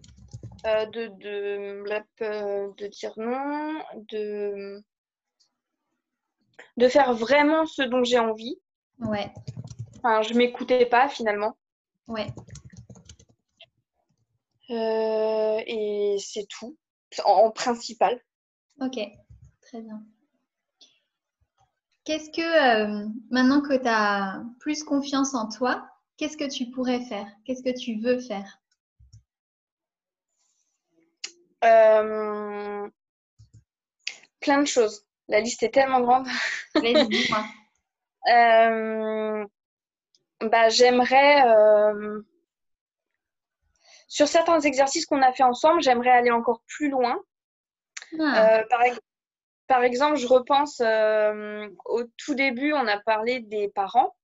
Euh, 0.65 0.86
de, 0.86 1.08
de, 1.08 1.84
de, 2.77 2.88
dire 2.88 3.13
non, 3.17 3.84
de, 4.10 4.82
de 6.77 6.88
faire 6.88 7.13
vraiment 7.13 7.65
ce 7.65 7.82
dont 7.82 8.05
j'ai 8.05 8.20
envie. 8.20 8.58
Ouais. 9.00 9.34
Enfin, 9.98 10.22
je 10.22 10.34
m'écoutais 10.36 10.86
pas 10.86 11.10
finalement. 11.10 11.58
Ouais. 12.08 12.27
Euh, 14.70 15.62
et 15.67 16.15
c'est 16.20 16.48
tout, 16.48 16.77
en, 17.25 17.51
principal. 17.51 18.22
Ok, 18.79 19.00
très 19.62 19.82
bien. 19.82 20.01
Qu'est-ce 22.05 22.29
que, 22.29 22.41
euh, 22.41 23.08
maintenant 23.32 23.62
que 23.62 23.75
tu 23.75 23.88
as 23.88 24.43
plus 24.60 24.84
confiance 24.84 25.34
en 25.34 25.50
toi, 25.50 25.86
qu'est-ce 26.15 26.38
que 26.38 26.50
tu 26.50 26.72
pourrais 26.72 27.01
faire? 27.01 27.27
Qu'est-ce 27.43 27.63
que 27.63 27.77
tu 27.77 28.00
veux 28.00 28.20
faire? 28.22 28.62
Euh, 31.63 32.89
Plein 34.39 34.62
de 34.62 34.67
choses. 34.67 35.05
La 35.27 35.39
liste 35.39 35.63
est 35.63 35.74
tellement 35.74 36.01
grande. 36.01 36.27
dis-moi. 36.75 37.46
bah, 40.41 40.70
j'aimerais 40.70 41.43
sur 44.13 44.27
certains 44.27 44.60
exercices 44.60 45.08
qu'on 45.08 45.24
a 45.24 45.34
fait 45.34 45.41
ensemble, 45.41 45.82
j'aimerais 45.82 46.12
aller 46.12 46.29
encore 46.29 46.62
plus 46.67 46.88
loin. 46.88 47.20
Ah. 48.20 48.60
Euh, 48.60 48.63
par, 49.67 49.84
exemple, 49.84 50.17
je 50.17 50.27
repense 50.27 50.82
euh, 50.82 51.67
au 51.86 52.03
tout 52.17 52.36
début, 52.36 52.74
on 52.74 52.86
a 52.86 53.00
parlé 53.00 53.39
des 53.39 53.70
parents. 53.70 54.15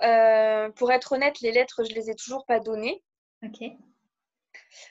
Euh, 0.00 0.70
pour 0.70 0.92
être 0.92 1.12
honnête, 1.12 1.42
les 1.42 1.52
lettres, 1.52 1.84
je 1.84 1.94
les 1.94 2.08
ai 2.08 2.14
toujours 2.14 2.46
pas 2.46 2.58
données. 2.58 3.04
Ok. 3.44 3.60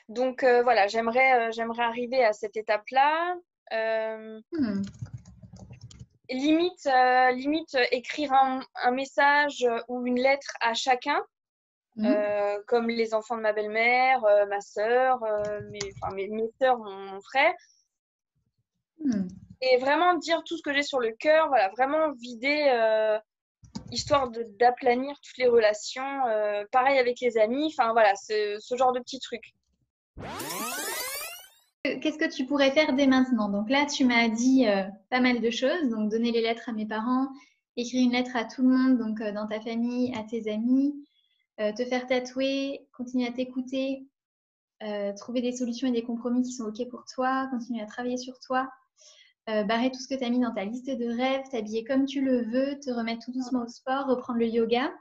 Donc 0.08 0.42
voilà, 0.42 0.86
j'aimerais 0.86 1.52
j'aimerais 1.52 1.84
arriver 1.84 2.24
à 2.24 2.32
cette 2.32 2.56
étape-là. 2.56 3.36
Hmm. 3.72 4.82
Limite, 6.28 6.88
limite 7.34 7.76
écrire 7.92 8.32
un, 8.32 8.90
message 8.90 9.66
ou 9.88 10.06
une 10.06 10.20
lettre 10.20 10.52
à 10.60 10.74
chacun 10.74 11.22
Mmh. 11.96 12.04
Euh, 12.04 12.58
comme 12.66 12.88
les 12.88 13.14
enfants 13.14 13.36
de 13.36 13.42
ma 13.42 13.54
belle-mère, 13.54 14.22
euh, 14.24 14.44
ma 14.46 14.60
sœur, 14.60 15.22
euh, 15.24 15.60
mes, 15.70 15.78
mes, 16.14 16.28
mes 16.28 16.50
soeurs, 16.60 16.78
mon, 16.78 17.20
frère. 17.22 17.54
Mmh. 18.98 19.28
Et 19.62 19.78
vraiment 19.78 20.14
dire 20.14 20.42
tout 20.44 20.58
ce 20.58 20.62
que 20.62 20.74
j'ai 20.74 20.82
sur 20.82 21.00
le 21.00 21.12
cœur, 21.12 21.48
voilà, 21.48 21.70
vraiment 21.70 22.12
vider, 22.12 23.18
histoire 23.90 24.30
d'aplanir 24.58 25.16
toutes 25.22 25.38
les 25.38 25.46
relations. 25.46 26.20
pareil 26.70 26.98
avec 26.98 27.18
les 27.20 27.38
amis, 27.38 27.74
enfin 27.74 27.92
voilà, 27.92 28.14
ce, 28.16 28.58
ce 28.60 28.76
genre 28.76 28.92
de 28.92 29.00
petits 29.00 29.18
trucs. 29.18 29.54
Qu'est-ce 31.82 32.18
que 32.18 32.34
tu 32.34 32.46
pourrais 32.46 32.72
faire 32.72 32.94
dès 32.94 33.06
maintenant? 33.06 33.48
Donc 33.48 33.70
là, 33.70 33.86
tu 33.86 34.04
m'as 34.04 34.28
dit 34.28 34.64
pas 35.10 35.20
mal 35.20 35.40
de 35.40 35.50
choses. 35.50 35.88
Donc 35.90 36.10
donner 36.10 36.32
les 36.32 36.42
lettres 36.42 36.68
à 36.68 36.72
mes 36.72 36.86
parents, 36.86 37.28
écrire 37.76 38.02
une 38.04 38.12
lettre 38.12 38.34
à 38.36 38.44
tout 38.44 38.62
le 38.62 38.68
monde, 38.68 38.98
donc 38.98 39.22
dans 39.22 39.46
ta 39.46 39.60
famille, 39.60 40.14
à 40.14 40.24
tes 40.24 40.50
amis, 40.50 40.94
euh, 41.58 41.72
te 41.72 41.86
faire 41.86 42.06
tatouer, 42.06 42.86
continuer 42.92 43.26
à 43.26 43.32
t'écouter, 43.32 44.06
euh, 44.82 45.14
trouver 45.14 45.40
des 45.40 45.52
solutions 45.52 45.88
et 45.88 45.92
des 45.92 46.02
compromis 46.02 46.42
qui 46.42 46.52
sont 46.52 46.64
OK 46.64 46.86
pour 46.90 47.04
toi, 47.06 47.48
continuer 47.50 47.80
à 47.80 47.86
travailler 47.86 48.18
sur 48.18 48.38
toi, 48.40 48.68
euh, 49.48 49.64
barrer 49.64 49.90
tout 49.90 49.98
ce 49.98 50.06
que 50.06 50.18
tu 50.18 50.24
as 50.24 50.28
mis 50.28 50.38
dans 50.38 50.52
ta 50.52 50.66
liste 50.66 50.90
de 50.90 51.06
rêves, 51.06 51.48
t'habiller 51.50 51.82
comme 51.84 52.04
tu 52.04 52.20
le 52.20 52.42
veux, 52.42 52.78
te 52.78 52.90
remettre 52.90 53.24
tout 53.24 53.32
doucement 53.32 53.62
au 53.62 53.68
sport, 53.68 54.06
reprendre 54.06 54.38
le 54.38 54.48
yoga. 54.48 54.92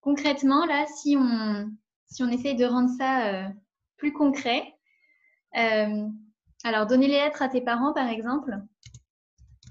Concrètement, 0.00 0.66
là, 0.66 0.86
si 0.86 1.16
on, 1.16 1.70
si 2.06 2.24
on 2.24 2.30
essaye 2.30 2.56
de 2.56 2.64
rendre 2.64 2.90
ça 2.98 3.48
plus 3.96 4.12
concret, 4.12 4.74
alors 5.52 6.86
donner 6.86 7.06
les 7.06 7.18
lettres 7.18 7.42
à 7.42 7.48
tes 7.48 7.60
parents, 7.60 7.92
par 7.92 8.08
exemple, 8.08 8.58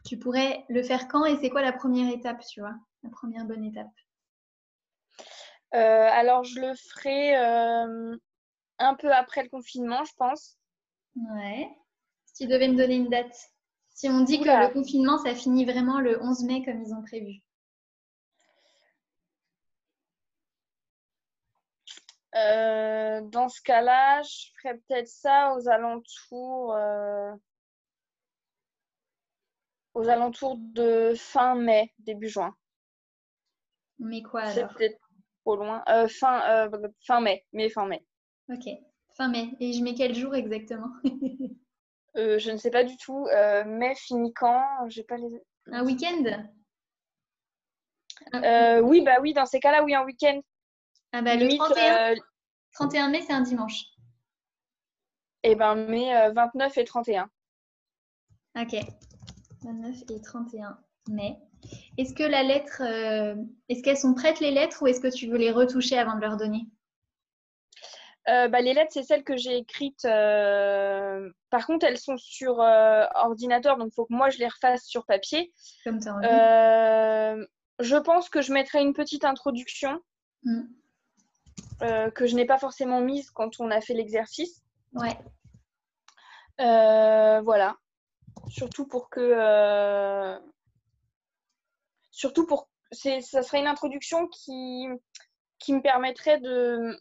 tu 0.05 0.17
pourrais 0.17 0.65
le 0.69 0.83
faire 0.83 1.07
quand 1.07 1.25
et 1.25 1.35
c'est 1.37 1.49
quoi 1.49 1.61
la 1.61 1.73
première 1.73 2.13
étape, 2.13 2.45
tu 2.45 2.59
vois, 2.61 2.75
la 3.03 3.09
première 3.09 3.45
bonne 3.45 3.63
étape? 3.63 3.91
Euh, 5.73 6.07
alors, 6.11 6.43
je 6.43 6.59
le 6.59 6.73
ferai 6.75 7.35
euh, 7.37 8.15
un 8.79 8.95
peu 8.95 9.11
après 9.11 9.43
le 9.43 9.49
confinement, 9.49 10.03
je 10.05 10.13
pense. 10.15 10.57
Ouais. 11.15 11.69
Si 12.25 12.43
tu 12.43 12.49
devais 12.49 12.67
me 12.67 12.77
donner 12.77 12.95
une 12.95 13.09
date. 13.09 13.35
Si 13.89 14.07
on 14.09 14.21
dit 14.21 14.39
que 14.39 14.45
le 14.45 14.73
confinement, 14.73 15.17
ça 15.17 15.33
finit 15.33 15.65
vraiment 15.65 15.99
le 15.99 16.21
11 16.21 16.43
mai 16.43 16.63
comme 16.63 16.81
ils 16.81 16.93
ont 16.93 17.01
prévu. 17.01 17.41
Euh, 22.35 23.21
dans 23.21 23.47
ce 23.49 23.61
cas-là, 23.61 24.21
je 24.23 24.47
ferais 24.61 24.77
peut-être 24.77 25.07
ça 25.07 25.53
aux 25.55 25.69
alentours, 25.69 26.75
aux 29.93 30.09
alentours 30.09 30.57
de 30.57 31.13
fin 31.15 31.55
mai, 31.55 31.93
début 31.99 32.27
juin. 32.27 32.53
Mais 33.99 34.21
quoi 34.21 34.41
alors? 34.41 34.73
loin. 35.45 35.83
Euh, 35.89 36.07
fin, 36.07 36.41
euh, 36.49 36.87
fin 37.05 37.21
mai, 37.21 37.45
mais 37.53 37.69
fin 37.69 37.85
mai. 37.85 38.03
Ok, 38.49 38.67
fin 39.15 39.29
mai. 39.29 39.51
Et 39.59 39.73
je 39.73 39.83
mets 39.83 39.93
quel 39.93 40.15
jour 40.15 40.35
exactement? 40.35 40.89
Euh, 42.17 42.39
Je 42.39 42.49
ne 42.49 42.55
sais 42.55 42.71
pas 42.71 42.85
du 42.85 42.95
tout. 42.95 43.27
mai 43.65 43.93
finit 43.95 44.31
quand? 44.31 44.63
J'ai 44.87 45.03
pas 45.03 45.17
les. 45.17 45.27
Un 45.69 45.83
week-end? 45.85 46.23
Oui, 48.83 49.01
bah 49.01 49.17
oui, 49.19 49.33
dans 49.33 49.45
ces 49.45 49.59
cas-là, 49.59 49.83
oui, 49.83 49.93
un 49.93 50.05
week-end. 50.05 50.39
Ah 51.17 51.21
bah 51.21 51.37
le 51.37 51.47
31, 51.47 52.15
31 52.73 53.09
mai, 53.09 53.21
c'est 53.21 53.31
un 53.31 53.39
dimanche. 53.39 53.85
Eh 55.43 55.55
ben 55.55 55.75
mai 55.75 56.11
29 56.33 56.77
et 56.77 56.83
31. 56.83 57.29
Ok. 58.59 58.75
29 59.63 59.95
et 60.09 60.21
31 60.21 60.77
mai. 61.07 61.37
Est-ce 61.97 62.13
que 62.13 62.23
la 62.23 62.43
lettre, 62.43 62.81
euh, 62.81 63.33
est-ce 63.69 63.81
qu'elles 63.81 63.97
sont 63.97 64.13
prêtes 64.13 64.41
les 64.41 64.51
lettres 64.51 64.83
ou 64.83 64.87
est-ce 64.87 64.99
que 64.99 65.07
tu 65.07 65.27
veux 65.27 65.37
les 65.37 65.51
retoucher 65.51 65.97
avant 65.97 66.15
de 66.15 66.19
leur 66.19 66.35
donner? 66.35 66.67
Euh, 68.27 68.49
bah, 68.49 68.59
les 68.59 68.73
lettres, 68.73 68.91
c'est 68.91 69.03
celles 69.03 69.23
que 69.23 69.37
j'ai 69.37 69.55
écrites. 69.55 70.03
Euh, 70.03 71.29
par 71.49 71.65
contre, 71.65 71.85
elles 71.85 71.97
sont 71.97 72.17
sur 72.17 72.57
ordinateur, 72.57 73.77
donc 73.77 73.87
il 73.93 73.95
faut 73.95 74.05
que 74.05 74.13
moi 74.13 74.29
je 74.29 74.39
les 74.39 74.49
refasse 74.49 74.83
sur 74.83 75.05
papier. 75.05 75.53
Comme 75.85 75.99
tu 75.99 76.09
Je 77.79 77.95
pense 77.95 78.27
que 78.27 78.41
je 78.41 78.51
mettrai 78.51 78.81
une 78.81 78.93
petite 78.93 79.23
introduction 79.23 80.01
mm. 80.43 80.63
Que 81.79 82.25
je 82.25 82.35
n'ai 82.35 82.45
pas 82.45 82.57
forcément 82.57 83.01
mise 83.01 83.31
quand 83.31 83.59
on 83.59 83.71
a 83.71 83.81
fait 83.81 83.93
l'exercice. 83.93 84.63
Ouais. 84.93 85.17
voilà. 86.57 87.75
Surtout 88.47 88.85
pour 88.85 89.09
que 89.09 90.39
surtout 92.11 92.45
pour 92.45 92.69
ça 92.91 93.41
serait 93.41 93.59
une 93.59 93.67
introduction 93.67 94.27
qui, 94.27 94.87
qui 95.59 95.73
me 95.73 95.81
permettrait 95.81 96.39
de, 96.39 96.97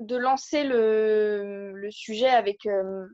de 0.00 0.16
lancer 0.16 0.64
le, 0.64 1.72
le 1.74 1.90
sujet 1.90 2.28
avec, 2.28 2.66
euh, 2.66 3.06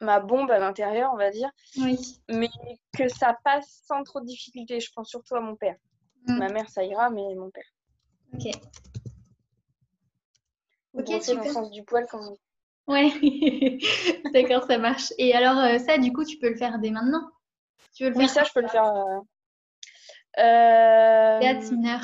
ma 0.00 0.20
bombe 0.20 0.50
à 0.50 0.58
l'intérieur, 0.58 1.10
on 1.12 1.16
va 1.16 1.30
dire. 1.30 1.50
Oui. 1.78 2.20
Mais 2.28 2.48
que 2.96 3.08
ça 3.08 3.36
passe 3.44 3.82
sans 3.86 4.02
trop 4.02 4.20
de 4.20 4.26
difficultés. 4.26 4.80
Je 4.80 4.90
pense 4.92 5.08
surtout 5.08 5.34
à 5.34 5.40
mon 5.40 5.56
père. 5.56 5.76
Mm. 6.26 6.38
Ma 6.38 6.48
mère, 6.48 6.68
ça 6.68 6.84
ira, 6.84 7.10
mais 7.10 7.34
mon 7.34 7.50
père. 7.50 7.64
Ok. 8.34 8.50
Ok, 10.94 11.22
super. 11.22 11.44
le 11.44 11.50
sens 11.50 11.70
du 11.70 11.84
poil 11.84 12.06
quand 12.10 12.22
même. 12.22 12.36
Ouais, 12.86 13.10
d'accord, 14.32 14.64
ça 14.64 14.78
marche. 14.78 15.12
Et 15.18 15.34
alors, 15.34 15.58
euh, 15.58 15.78
ça, 15.78 15.98
du 15.98 16.12
coup, 16.12 16.24
tu 16.24 16.38
peux 16.38 16.48
le 16.48 16.56
faire 16.56 16.78
dès 16.78 16.90
maintenant? 16.90 17.28
Tu 17.94 18.04
veux 18.04 18.10
le 18.10 18.16
Oui, 18.16 18.28
ça, 18.28 18.44
je 18.44 18.52
peux 18.52 18.62
le 18.62 18.68
faire. 18.68 18.86
Euh... 18.86 19.20
euh 20.38 21.40
Théâtre 21.40 21.70
mineur. 21.72 22.00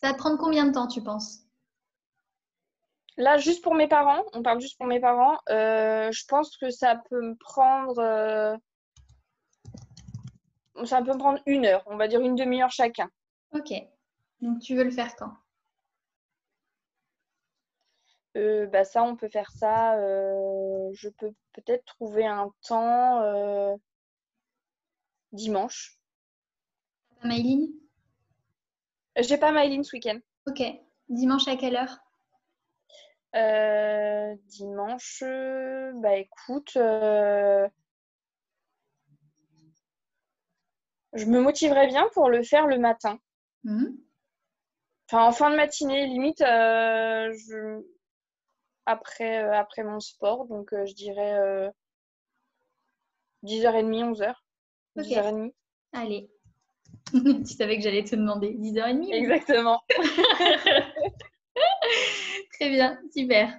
Ça 0.00 0.08
va 0.08 0.12
te 0.12 0.18
prendre 0.18 0.38
combien 0.38 0.66
de 0.66 0.72
temps, 0.72 0.86
tu 0.86 1.02
penses? 1.02 1.40
Là, 3.16 3.36
juste 3.36 3.64
pour 3.64 3.74
mes 3.74 3.88
parents, 3.88 4.22
on 4.32 4.44
parle 4.44 4.60
juste 4.60 4.78
pour 4.78 4.86
mes 4.86 5.00
parents, 5.00 5.36
euh, 5.50 6.12
je 6.12 6.24
pense 6.26 6.56
que 6.56 6.70
ça 6.70 7.02
peut 7.10 7.20
me 7.20 7.34
prendre. 7.34 7.98
Euh, 7.98 8.56
ça 10.84 11.02
peut 11.02 11.12
me 11.12 11.18
prendre 11.18 11.40
une 11.46 11.66
heure, 11.66 11.82
on 11.86 11.96
va 11.96 12.06
dire 12.06 12.20
une 12.20 12.36
demi-heure 12.36 12.70
chacun. 12.70 13.10
Ok. 13.52 13.72
Donc, 14.40 14.60
tu 14.60 14.76
veux 14.76 14.84
le 14.84 14.92
faire 14.92 15.16
quand? 15.16 15.32
Euh, 18.36 18.66
bah 18.66 18.84
ça, 18.84 19.02
on 19.02 19.16
peut 19.16 19.28
faire 19.28 19.50
ça. 19.50 19.96
je 20.92 21.08
peux 21.08 21.32
peut-être 21.52 21.84
trouver 21.84 22.26
un 22.26 22.52
temps 22.66 23.78
dimanche. 25.32 25.98
T'as 27.20 27.28
Maïline 27.28 27.68
J'ai 29.16 29.38
pas 29.38 29.52
Maïline 29.52 29.84
ce 29.84 29.96
week-end. 29.96 30.18
Ok. 30.46 30.62
Dimanche 31.08 31.48
à 31.48 31.56
quelle 31.56 31.76
heure? 31.76 31.98
Euh, 33.34 34.34
dimanche, 34.46 35.22
bah 35.96 36.16
écoute, 36.16 36.76
euh, 36.76 37.68
je 41.12 41.26
me 41.26 41.40
motiverais 41.40 41.88
bien 41.88 42.08
pour 42.14 42.30
le 42.30 42.42
faire 42.42 42.66
le 42.66 42.78
matin. 42.78 43.18
Mmh. 43.64 43.86
Enfin, 45.06 45.24
en 45.24 45.32
fin 45.32 45.50
de 45.50 45.56
matinée, 45.56 46.06
limite, 46.06 46.40
euh, 46.40 47.32
je... 47.32 47.82
après, 48.88 49.36
après 49.36 49.84
mon 49.84 50.00
sport. 50.00 50.46
Donc, 50.46 50.70
je 50.72 50.94
dirais 50.94 51.70
10h30, 53.44 54.14
11h. 54.14 54.34
10h30. 54.96 55.52
Allez. 55.92 56.30
tu 57.12 57.44
savais 57.46 57.76
que 57.76 57.82
j'allais 57.82 58.04
te 58.04 58.16
demander 58.16 58.54
10h30 58.54 59.12
Exactement. 59.12 59.80
Très 62.52 62.70
bien, 62.70 62.98
super. 63.12 63.58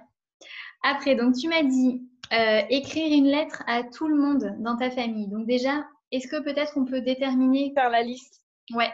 Après, 0.82 1.14
donc 1.14 1.36
tu 1.36 1.48
m'as 1.48 1.62
dit 1.62 2.02
euh, 2.32 2.62
écrire 2.70 3.12
une 3.12 3.26
lettre 3.26 3.62
à 3.66 3.82
tout 3.82 4.08
le 4.08 4.16
monde 4.16 4.56
dans 4.60 4.76
ta 4.76 4.90
famille. 4.90 5.28
Donc 5.28 5.46
déjà, 5.46 5.84
est-ce 6.12 6.28
que 6.28 6.40
peut-être 6.40 6.72
on 6.76 6.84
peut 6.84 7.00
déterminer 7.00 7.72
Faire 7.74 7.90
la 7.90 8.02
liste. 8.02 8.42
Ouais. 8.72 8.90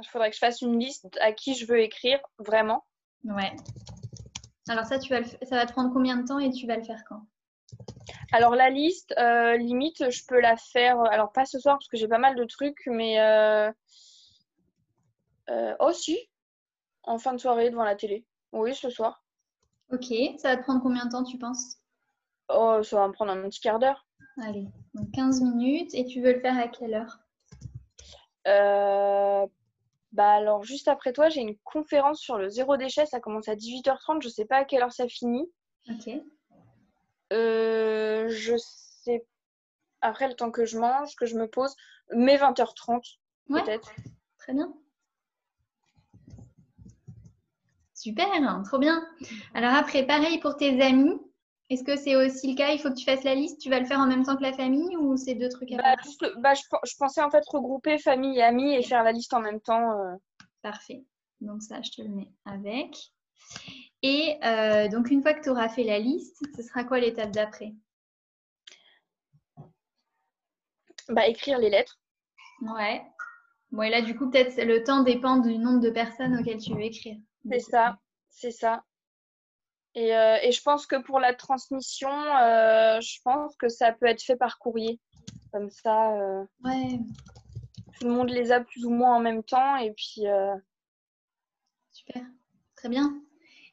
Il 0.00 0.06
faudrait 0.06 0.30
que 0.30 0.36
je 0.36 0.40
fasse 0.40 0.60
une 0.62 0.78
liste 0.78 1.08
à 1.20 1.32
qui 1.32 1.54
je 1.54 1.66
veux 1.66 1.80
écrire 1.80 2.20
vraiment. 2.38 2.84
Ouais. 3.24 3.52
Alors 4.68 4.84
ça, 4.84 4.98
tu 4.98 5.12
vas 5.12 5.24
ça 5.24 5.56
va 5.56 5.66
te 5.66 5.72
prendre 5.72 5.92
combien 5.92 6.16
de 6.16 6.26
temps 6.26 6.38
et 6.38 6.50
tu 6.50 6.66
vas 6.66 6.76
le 6.76 6.84
faire 6.84 7.02
quand? 7.08 7.22
Alors 8.32 8.54
la 8.54 8.70
liste, 8.70 9.14
euh, 9.18 9.56
limite, 9.56 10.10
je 10.10 10.24
peux 10.26 10.40
la 10.40 10.56
faire. 10.56 11.00
Alors 11.00 11.32
pas 11.32 11.44
ce 11.44 11.58
soir 11.58 11.76
parce 11.76 11.88
que 11.88 11.96
j'ai 11.96 12.08
pas 12.08 12.18
mal 12.18 12.36
de 12.36 12.44
trucs, 12.44 12.86
mais 12.86 13.20
euh... 13.20 13.70
oh 15.80 15.92
si, 15.92 16.18
en 17.02 17.18
fin 17.18 17.32
de 17.32 17.38
soirée 17.38 17.70
devant 17.70 17.84
la 17.84 17.96
télé. 17.96 18.24
Oui, 18.52 18.74
ce 18.74 18.90
soir. 18.90 19.22
Ok, 19.90 20.06
ça 20.38 20.50
va 20.50 20.56
te 20.56 20.62
prendre 20.62 20.82
combien 20.82 21.06
de 21.06 21.10
temps, 21.10 21.24
tu 21.24 21.38
penses? 21.38 21.78
Oh, 22.48 22.82
ça 22.82 22.96
va 22.96 23.08
me 23.08 23.12
prendre 23.12 23.32
un 23.32 23.42
petit 23.42 23.60
quart 23.60 23.78
d'heure. 23.78 24.06
Allez, 24.42 24.66
donc 24.94 25.10
15 25.12 25.42
minutes. 25.42 25.94
Et 25.94 26.04
tu 26.04 26.20
veux 26.20 26.32
le 26.32 26.40
faire 26.40 26.58
à 26.58 26.68
quelle 26.68 26.94
heure? 26.94 27.18
Euh, 28.46 29.46
Bah 30.12 30.32
alors, 30.32 30.64
juste 30.64 30.88
après 30.88 31.12
toi, 31.12 31.28
j'ai 31.28 31.40
une 31.40 31.56
conférence 31.64 32.20
sur 32.20 32.38
le 32.38 32.48
zéro 32.48 32.76
déchet. 32.76 33.06
Ça 33.06 33.20
commence 33.20 33.48
à 33.48 33.54
18h30. 33.54 34.22
Je 34.22 34.28
sais 34.28 34.46
pas 34.46 34.58
à 34.58 34.64
quelle 34.64 34.82
heure 34.82 34.92
ça 34.92 35.06
finit. 35.06 35.50
Ok. 35.90 36.10
Euh, 37.32 38.28
je 38.28 38.54
sais. 38.56 39.26
Après, 40.00 40.28
le 40.28 40.34
temps 40.34 40.50
que 40.50 40.64
je 40.64 40.78
mange, 40.78 41.14
que 41.16 41.26
je 41.26 41.36
me 41.36 41.46
pose, 41.48 41.74
mais 42.14 42.36
20h30, 42.36 43.18
peut-être. 43.48 43.92
Très 44.38 44.54
bien. 44.54 44.72
Super, 47.94 48.28
trop 48.64 48.78
bien. 48.78 49.04
Alors 49.54 49.74
après, 49.74 50.06
pareil 50.06 50.38
pour 50.38 50.56
tes 50.56 50.80
amis. 50.80 51.20
Est-ce 51.70 51.84
que 51.84 51.96
c'est 51.96 52.16
aussi 52.16 52.52
le 52.52 52.56
cas? 52.56 52.72
Il 52.72 52.78
faut 52.78 52.88
que 52.88 52.94
tu 52.94 53.04
fasses 53.04 53.24
la 53.24 53.34
liste. 53.34 53.60
Tu 53.60 53.68
vas 53.68 53.78
le 53.78 53.86
faire 53.86 54.00
en 54.00 54.06
même 54.06 54.24
temps 54.24 54.36
que 54.36 54.42
la 54.42 54.54
famille 54.54 54.96
ou 54.96 55.16
c'est 55.16 55.34
deux 55.34 55.50
trucs 55.50 55.70
à 55.72 55.76
bah, 55.76 55.96
bah 56.38 56.54
je, 56.54 56.96
pensais 56.98 57.20
en 57.20 57.30
fait 57.30 57.44
regrouper 57.48 57.98
famille 57.98 58.38
et 58.38 58.42
amis 58.42 58.74
et 58.74 58.82
faire 58.82 59.04
la 59.04 59.12
liste 59.12 59.34
en 59.34 59.40
même 59.40 59.60
temps. 59.60 59.92
Euh. 59.92 60.14
Parfait. 60.62 61.04
Donc 61.40 61.62
ça, 61.62 61.80
je 61.82 61.90
te 61.90 62.02
le 62.02 62.08
mets 62.08 62.32
avec. 62.46 62.96
Et 64.02 64.38
euh, 64.44 64.88
donc 64.88 65.10
une 65.10 65.22
fois 65.22 65.34
que 65.34 65.42
tu 65.42 65.50
auras 65.50 65.68
fait 65.68 65.84
la 65.84 65.98
liste, 65.98 66.42
ce 66.56 66.62
sera 66.62 66.84
quoi 66.84 67.00
l'étape 67.00 67.32
d'après? 67.32 67.74
Bah 71.08 71.26
écrire 71.26 71.58
les 71.58 71.70
lettres. 71.70 71.98
Ouais. 72.62 73.02
Bon 73.70 73.82
et 73.82 73.90
là 73.90 74.02
du 74.02 74.16
coup 74.16 74.30
peut-être 74.30 74.56
le 74.62 74.82
temps 74.82 75.02
dépend 75.02 75.36
du 75.36 75.58
nombre 75.58 75.80
de 75.80 75.90
personnes 75.90 76.38
auxquelles 76.38 76.60
tu 76.60 76.74
veux 76.74 76.82
écrire. 76.82 77.16
C'est 77.50 77.60
ça, 77.60 77.98
c'est 78.30 78.50
ça. 78.50 78.84
Et, 79.94 80.14
euh, 80.14 80.36
et, 80.42 80.52
je 80.52 80.62
pense 80.62 80.86
que 80.86 80.96
pour 80.96 81.18
la 81.18 81.34
transmission, 81.34 82.10
euh, 82.10 83.00
je 83.00 83.18
pense 83.24 83.56
que 83.56 83.68
ça 83.68 83.92
peut 83.92 84.06
être 84.06 84.22
fait 84.22 84.36
par 84.36 84.58
courrier. 84.58 85.00
Comme 85.52 85.70
ça, 85.70 86.14
euh, 86.14 86.44
ouais. 86.64 87.00
tout 87.98 88.06
le 88.06 88.12
monde 88.12 88.28
les 88.28 88.52
a 88.52 88.60
plus 88.60 88.84
ou 88.84 88.90
moins 88.90 89.16
en 89.16 89.20
même 89.20 89.42
temps. 89.42 89.76
Et 89.76 89.92
puis. 89.92 90.22
Super, 91.90 92.22
très 92.76 92.88
bien. 92.88 93.20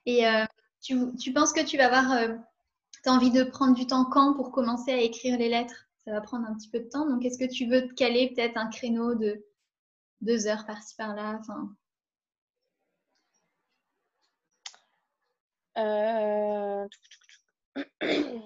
Et 0.06 0.24
tu, 0.82 1.16
tu, 1.18 1.34
penses 1.34 1.54
que 1.54 1.64
tu 1.64 1.78
vas 1.78 1.88
avoir. 1.88 2.38
tu 3.04 3.10
as 3.10 3.12
envie 3.12 3.32
de 3.32 3.44
prendre 3.44 3.76
du 3.76 3.86
temps 3.86 4.06
quand 4.06 4.34
pour 4.34 4.52
commencer 4.52 4.92
à 4.92 4.98
écrire 4.98 5.38
les 5.38 5.50
lettres? 5.50 5.88
Ça 6.06 6.12
va 6.12 6.22
prendre 6.22 6.48
un 6.48 6.56
petit 6.56 6.70
peu 6.70 6.80
de 6.80 6.90
temps. 6.90 7.10
Donc, 7.10 7.26
est-ce 7.26 7.38
que 7.38 7.52
tu 7.52 7.66
veux 7.68 7.88
te 7.88 7.94
caler 7.94 8.32
peut-être 8.34 8.58
un 8.58 8.68
créneau 8.68 9.16
de 9.16 9.44
deux 10.22 10.48
heures 10.48 10.66
par-ci 10.66 10.96
par-là? 10.96 11.38
Enfin... 11.40 11.76
Euh, 15.78 16.88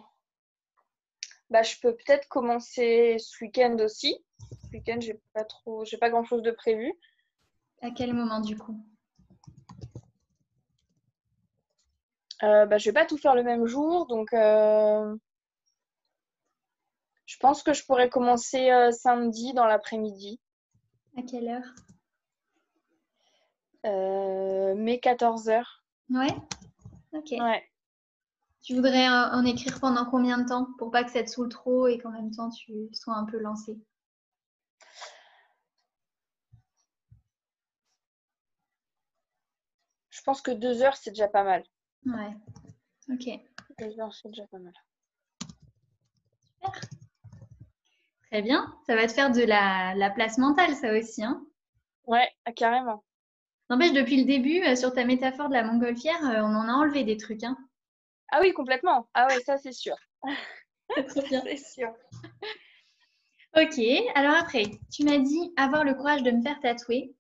bah, 1.50 1.64
je 1.64 1.76
peux 1.82 1.96
peut-être 1.96 2.28
commencer 2.28 3.18
ce 3.20 3.44
week-end 3.44 3.78
aussi. 3.80 4.18
Ce 4.64 4.70
week-end, 4.72 4.98
j'ai 5.00 5.20
pas 5.34 5.44
trop, 5.44 5.86
j'ai 5.86 5.98
pas 5.98 6.10
grand-chose 6.10 6.42
de 6.42 6.52
prévu. 6.52 6.94
À 7.82 7.92
quel 7.92 8.14
moment 8.14 8.42
du 8.42 8.58
coup? 8.58 8.78
Euh, 12.44 12.66
bah, 12.66 12.78
Je 12.78 12.86
vais 12.86 12.94
pas 12.94 13.06
tout 13.06 13.18
faire 13.18 13.36
le 13.36 13.44
même 13.44 13.66
jour, 13.66 14.08
donc 14.08 14.34
euh, 14.34 15.16
je 17.26 17.38
pense 17.38 17.64
que 17.64 17.74
je 17.74 17.86
pourrais 17.86 18.10
commencer 18.10 18.72
euh, 18.72 18.92
samedi 18.92 19.54
dans 19.54 19.66
l'après-midi. 19.66 20.40
À 21.18 21.22
quelle 21.22 21.50
heure? 21.50 21.76
Mais 23.84 24.98
14h. 24.98 25.64
Ouais. 26.10 26.36
Ok. 27.14 27.32
Ouais. 27.32 27.64
Tu 28.62 28.76
voudrais 28.76 29.08
en 29.08 29.46
écrire 29.46 29.80
pendant 29.80 30.06
combien 30.06 30.38
de 30.38 30.48
temps 30.48 30.68
pour 30.78 30.92
pas 30.92 31.04
que 31.04 31.12
ça 31.12 31.24
te 31.24 31.30
saoule 31.30 31.50
trop 31.50 31.88
et 31.88 31.98
qu'en 31.98 32.12
même 32.12 32.32
temps 32.32 32.50
tu 32.50 32.90
sois 32.94 33.16
un 33.16 33.26
peu 33.26 33.40
lancé 33.40 33.80
Je 40.10 40.22
pense 40.22 40.42
que 40.42 40.52
deux 40.52 40.82
heures, 40.82 40.98
c'est 40.98 41.12
déjà 41.12 41.30
pas 41.30 41.44
mal. 41.44 41.64
Ouais. 42.06 42.36
Ok. 43.10 43.30
Deux 43.80 44.00
heures, 44.00 44.14
c'est 44.14 44.28
déjà 44.28 44.46
pas 44.48 44.60
mal. 44.60 44.74
Super. 46.62 46.82
Très 48.30 48.42
bien. 48.42 48.76
Ça 48.86 48.96
va 48.96 49.08
te 49.08 49.14
faire 49.14 49.32
de 49.32 49.42
la, 49.42 49.96
la 49.96 50.10
place 50.10 50.38
mentale, 50.38 50.76
ça 50.76 50.96
aussi. 50.96 51.24
Hein? 51.24 51.44
Ouais, 52.06 52.30
carrément. 52.56 53.04
N'empêche, 53.70 53.94
depuis 53.94 54.18
le 54.18 54.26
début, 54.26 54.64
euh, 54.64 54.76
sur 54.76 54.94
ta 54.94 55.06
métaphore 55.06 55.50
de 55.50 55.54
la 55.54 55.64
montgolfière, 55.64 56.24
euh, 56.24 56.42
on 56.42 56.56
en 56.56 56.68
a 56.68 56.74
enlevé 56.74 57.04
des 57.04 57.18
trucs. 57.18 57.44
Hein. 57.44 57.56
Ah 58.32 58.40
oui, 58.42 58.52
complètement. 58.54 59.08
Ah 59.14 59.28
oui, 59.30 59.42
ça 59.46 59.58
c'est 59.58 59.72
sûr. 59.72 59.96
c'est 61.14 61.58
sûr. 61.58 61.94
Ok, 63.56 63.80
alors 64.16 64.36
après, 64.36 64.64
tu 64.92 65.04
m'as 65.04 65.20
dit 65.20 65.54
avoir 65.56 65.84
le 65.84 65.94
courage 65.94 66.24
de 66.24 66.32
me 66.32 66.42
faire 66.42 66.60
tatouer. 66.60 67.14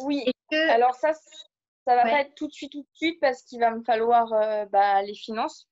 Oui, 0.00 0.24
alors 0.52 0.94
ça, 0.94 1.12
ça 1.86 1.96
va 1.96 2.02
pas 2.02 2.20
être 2.20 2.34
tout 2.34 2.46
de 2.46 2.52
suite, 2.52 2.72
tout 2.72 2.82
de 2.82 2.96
suite, 2.96 3.20
parce 3.20 3.42
qu'il 3.42 3.60
va 3.60 3.70
me 3.70 3.82
falloir 3.82 4.32
euh, 4.32 4.66
bah, 4.66 5.02
les 5.02 5.14
finances. 5.14 5.68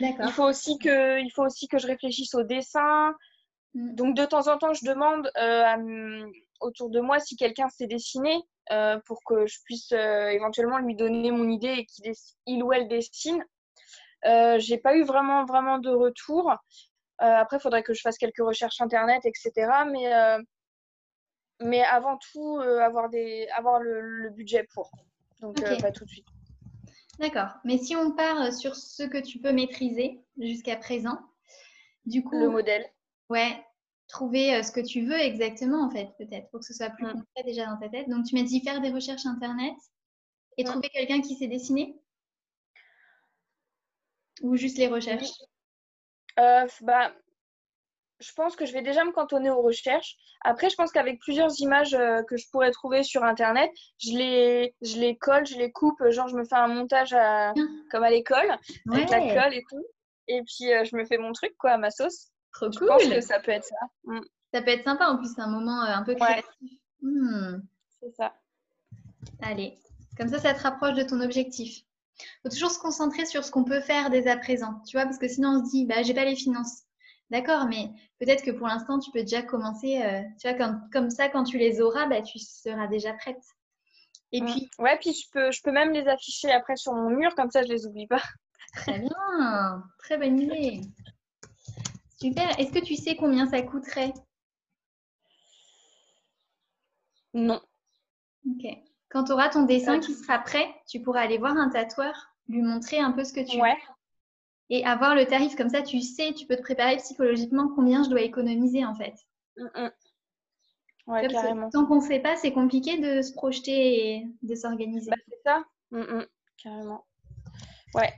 D'accord. 0.00 0.26
Il 0.26 0.32
faut 0.32 0.44
aussi 0.44 0.78
que, 0.78 1.20
il 1.20 1.30
faut 1.30 1.44
aussi 1.44 1.68
que 1.68 1.78
je 1.78 1.86
réfléchisse 1.86 2.34
au 2.34 2.42
dessin. 2.42 3.14
Mm. 3.74 3.94
Donc 3.94 4.16
de 4.16 4.24
temps 4.24 4.48
en 4.48 4.58
temps, 4.58 4.74
je 4.74 4.84
demande 4.84 5.30
autour 6.60 6.90
de 6.90 7.00
moi 7.00 7.18
si 7.20 7.36
quelqu'un 7.36 7.68
sait 7.68 7.86
dessiner. 7.86 8.42
Euh, 8.72 9.00
pour 9.04 9.24
que 9.24 9.46
je 9.46 9.58
puisse 9.64 9.90
euh, 9.90 10.28
éventuellement 10.28 10.78
lui 10.78 10.94
donner 10.94 11.32
mon 11.32 11.48
idée 11.48 11.72
et 11.72 11.86
qu'il 11.86 12.12
il 12.46 12.62
ou 12.62 12.72
elle 12.72 12.86
dessine. 12.86 13.44
Euh, 14.26 14.60
j'ai 14.60 14.78
pas 14.78 14.94
eu 14.94 15.02
vraiment, 15.02 15.44
vraiment 15.44 15.78
de 15.78 15.90
retour. 15.90 16.54
après, 17.18 17.56
il 17.56 17.60
faudrait 17.60 17.82
que 17.82 17.94
je 17.94 18.00
fasse 18.00 18.16
quelques 18.16 18.38
recherches 18.38 18.80
internet, 18.80 19.22
etc. 19.24 19.72
Mais, 19.90 20.36
mais 21.60 21.82
avant 21.82 22.16
tout, 22.30 22.60
avoir, 22.60 23.08
des, 23.08 23.48
avoir 23.56 23.80
le, 23.80 24.30
budget 24.30 24.68
pour. 24.72 24.92
Donc, 25.40 25.60
pas 25.80 25.90
tout 25.90 26.04
de 26.04 26.10
suite. 26.10 26.28
D'accord. 27.18 27.48
Mais 27.64 27.76
si 27.76 27.96
on 27.96 28.12
part 28.12 28.52
sur 28.52 28.76
ce 28.76 29.02
que 29.02 29.18
tu 29.18 29.40
peux 29.40 29.52
maîtriser 29.52 30.20
jusqu'à 30.38 30.76
présent, 30.76 31.18
du 32.06 32.22
coup. 32.22 32.38
Le 32.38 32.48
modèle. 32.48 32.86
Ouais, 33.30 33.64
trouver 34.10 34.54
euh, 34.54 34.62
ce 34.62 34.72
que 34.72 34.80
tu 34.80 35.02
veux 35.02 35.18
exactement, 35.18 35.84
en 35.84 35.90
fait, 35.90 36.10
peut-être, 36.18 36.50
pour 36.50 36.60
que 36.60 36.66
ce 36.66 36.74
soit 36.74 36.90
plus 36.90 37.06
mm. 37.06 37.12
concret 37.12 37.42
déjà 37.44 37.66
dans 37.66 37.78
ta 37.78 37.88
tête. 37.88 38.08
Donc, 38.08 38.26
tu 38.26 38.34
m'as 38.34 38.42
dit 38.42 38.60
faire 38.60 38.80
des 38.80 38.90
recherches 38.90 39.26
Internet 39.26 39.74
et 40.58 40.64
trouver 40.64 40.88
quelqu'un 40.90 41.20
qui 41.20 41.36
sait 41.36 41.46
dessiner 41.46 41.96
Ou 44.42 44.56
juste 44.56 44.78
les 44.78 44.88
recherches 44.88 45.32
euh, 46.38 46.66
bah, 46.82 47.12
Je 48.18 48.32
pense 48.32 48.56
que 48.56 48.66
je 48.66 48.72
vais 48.72 48.82
déjà 48.82 49.04
me 49.04 49.12
cantonner 49.12 49.50
aux 49.50 49.62
recherches. 49.62 50.16
Après, 50.42 50.68
je 50.68 50.76
pense 50.76 50.92
qu'avec 50.92 51.18
plusieurs 51.20 51.58
images 51.60 51.94
euh, 51.94 52.22
que 52.24 52.36
je 52.36 52.46
pourrais 52.50 52.72
trouver 52.72 53.02
sur 53.02 53.24
Internet, 53.24 53.70
je 53.98 54.10
les, 54.10 54.74
je 54.82 54.98
les 54.98 55.16
colle, 55.16 55.46
je 55.46 55.56
les 55.56 55.72
coupe. 55.72 56.02
Genre, 56.10 56.28
je 56.28 56.36
me 56.36 56.44
fais 56.44 56.56
un 56.56 56.68
montage 56.68 57.16
comme 57.90 58.02
à 58.02 58.10
l'école, 58.10 58.58
avec 58.90 59.10
la 59.10 59.42
colle 59.42 59.54
et 59.54 59.64
tout. 59.70 59.86
Et 60.28 60.42
puis, 60.42 60.68
je 60.84 60.96
me 60.96 61.04
fais 61.04 61.18
mon 61.18 61.32
truc, 61.32 61.56
quoi, 61.58 61.72
à 61.72 61.78
ma 61.78 61.90
sauce. 61.90 62.30
Trop 62.52 62.70
je 62.70 62.78
cool. 62.78 62.88
pense 62.88 63.04
que 63.04 63.20
ça 63.20 63.40
peut 63.40 63.52
être 63.52 63.64
ça. 63.64 63.76
Mm. 64.04 64.20
Ça 64.52 64.62
peut 64.62 64.70
être 64.70 64.84
sympa 64.84 65.06
en 65.06 65.16
plus, 65.16 65.32
c'est 65.34 65.40
un 65.40 65.50
moment 65.50 65.82
euh, 65.84 65.94
un 65.94 66.02
peu 66.02 66.14
créatif. 66.14 66.78
Hmm. 67.02 67.60
C'est 68.00 68.10
ça. 68.16 68.34
Allez, 69.42 69.78
comme 70.16 70.28
ça, 70.28 70.38
ça 70.38 70.54
te 70.54 70.62
rapproche 70.62 70.94
de 70.94 71.02
ton 71.02 71.20
objectif. 71.20 71.82
Il 72.18 72.40
faut 72.42 72.48
toujours 72.50 72.70
se 72.70 72.78
concentrer 72.78 73.24
sur 73.26 73.44
ce 73.44 73.50
qu'on 73.50 73.64
peut 73.64 73.80
faire 73.80 74.10
dès 74.10 74.28
à 74.28 74.36
présent, 74.36 74.80
tu 74.86 74.96
vois, 74.96 75.06
parce 75.06 75.18
que 75.18 75.28
sinon 75.28 75.50
on 75.50 75.64
se 75.64 75.70
dit, 75.70 75.86
bah, 75.86 76.02
j'ai 76.02 76.14
pas 76.14 76.24
les 76.24 76.36
finances. 76.36 76.82
D'accord, 77.30 77.66
mais 77.66 77.90
peut-être 78.18 78.42
que 78.42 78.50
pour 78.50 78.66
l'instant, 78.66 78.98
tu 78.98 79.10
peux 79.12 79.20
déjà 79.20 79.42
commencer, 79.42 80.02
euh, 80.02 80.20
tu 80.40 80.48
vois, 80.48 80.58
comme, 80.58 80.82
comme 80.92 81.10
ça, 81.10 81.28
quand 81.28 81.44
tu 81.44 81.58
les 81.58 81.80
auras, 81.80 82.06
bah, 82.06 82.22
tu 82.22 82.38
seras 82.38 82.88
déjà 82.88 83.12
prête. 83.14 83.42
Et 84.32 84.42
mm. 84.42 84.46
puis. 84.46 84.70
Ouais, 84.78 84.98
puis 84.98 85.12
je 85.12 85.30
peux, 85.32 85.50
je 85.52 85.62
peux 85.62 85.72
même 85.72 85.92
les 85.92 86.08
afficher 86.08 86.50
après 86.50 86.76
sur 86.76 86.92
mon 86.92 87.10
mur, 87.10 87.34
comme 87.36 87.50
ça, 87.50 87.62
je 87.62 87.68
les 87.68 87.86
oublie 87.86 88.08
pas. 88.08 88.22
Très 88.74 88.98
bien, 88.98 89.82
très 89.98 90.18
bonne 90.18 90.40
idée. 90.40 90.80
Super. 92.20 92.58
Est-ce 92.58 92.72
que 92.72 92.84
tu 92.84 92.96
sais 92.96 93.16
combien 93.16 93.46
ça 93.46 93.62
coûterait? 93.62 94.12
Non. 97.32 97.60
Ok. 98.46 98.66
Quand 99.08 99.24
tu 99.24 99.32
auras 99.32 99.48
ton 99.48 99.62
dessin 99.62 99.98
qui 99.98 100.14
sera 100.14 100.38
prêt, 100.38 100.68
tu 100.86 101.00
pourras 101.00 101.20
aller 101.20 101.38
voir 101.38 101.56
un 101.56 101.70
tatoueur, 101.70 102.14
lui 102.48 102.62
montrer 102.62 102.98
un 102.98 103.12
peu 103.12 103.24
ce 103.24 103.32
que 103.32 103.40
tu 103.40 103.60
ouais. 103.60 103.76
Et 104.72 104.84
avoir 104.84 105.16
le 105.16 105.26
tarif 105.26 105.56
comme 105.56 105.68
ça, 105.68 105.82
tu 105.82 106.00
sais, 106.00 106.32
tu 106.32 106.46
peux 106.46 106.56
te 106.56 106.62
préparer 106.62 106.96
psychologiquement 106.98 107.68
combien 107.74 108.04
je 108.04 108.10
dois 108.10 108.20
économiser 108.20 108.84
en 108.84 108.94
fait. 108.94 109.14
Mm, 109.56 109.64
mm. 109.74 109.90
Ouais, 111.08 111.26
carrément. 111.26 111.70
Tant 111.70 111.86
qu'on 111.86 111.96
ne 111.96 112.06
sait 112.06 112.20
pas, 112.20 112.36
c'est 112.36 112.52
compliqué 112.52 112.98
de 112.98 113.20
se 113.20 113.32
projeter 113.32 114.14
et 114.14 114.28
de 114.42 114.54
s'organiser. 114.54 115.10
Bah, 115.10 115.16
c'est 115.28 115.42
ça. 115.44 115.64
Mm, 115.90 116.22
carrément. 116.62 117.04
Ouais. 117.94 118.12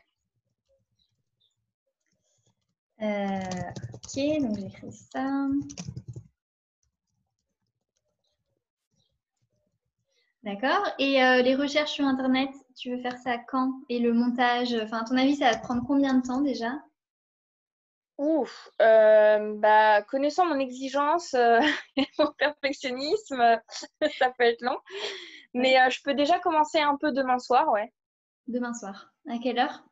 Euh, 2.91 2.91
ok, 3.02 4.40
donc 4.40 4.58
j'écris 4.58 4.92
ça. 4.92 5.48
D'accord. 10.44 10.88
Et 10.98 11.22
euh, 11.22 11.42
les 11.42 11.54
recherches 11.54 11.92
sur 11.92 12.04
Internet, 12.04 12.50
tu 12.76 12.90
veux 12.90 13.00
faire 13.00 13.16
ça 13.18 13.38
quand? 13.38 13.72
Et 13.88 13.98
le 13.98 14.12
montage, 14.12 14.74
enfin, 14.82 14.98
à 14.98 15.04
ton 15.04 15.16
avis, 15.16 15.36
ça 15.36 15.50
va 15.50 15.56
te 15.56 15.62
prendre 15.62 15.82
combien 15.86 16.14
de 16.14 16.26
temps 16.26 16.40
déjà? 16.40 16.80
Ouf, 18.18 18.70
euh, 18.80 19.54
bah, 19.56 20.02
connaissant 20.02 20.46
mon 20.46 20.58
exigence 20.58 21.34
et 21.96 22.06
mon 22.18 22.32
perfectionnisme, 22.38 23.60
ça 24.18 24.30
peut 24.36 24.44
être 24.44 24.62
long. 24.62 24.78
Mais 25.54 25.76
je 25.90 26.00
peux 26.02 26.14
déjà 26.14 26.38
commencer 26.38 26.78
un 26.78 26.96
peu 26.96 27.12
demain 27.12 27.38
soir, 27.38 27.68
ouais. 27.70 27.92
Demain 28.48 28.74
soir. 28.74 29.12
À 29.28 29.38
quelle 29.38 29.58
heure? 29.58 29.84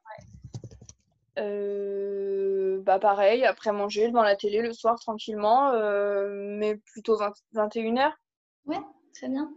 Euh, 1.38 2.80
bah 2.82 2.98
pareil, 2.98 3.44
après 3.44 3.72
manger, 3.72 4.08
devant 4.08 4.22
la 4.22 4.36
télé 4.36 4.62
le 4.62 4.72
soir 4.72 4.98
tranquillement, 4.98 5.70
euh, 5.72 6.28
mais 6.30 6.76
plutôt 6.76 7.18
21h. 7.54 8.12
Ouais, 8.66 8.80
très 9.14 9.28
bien. 9.28 9.50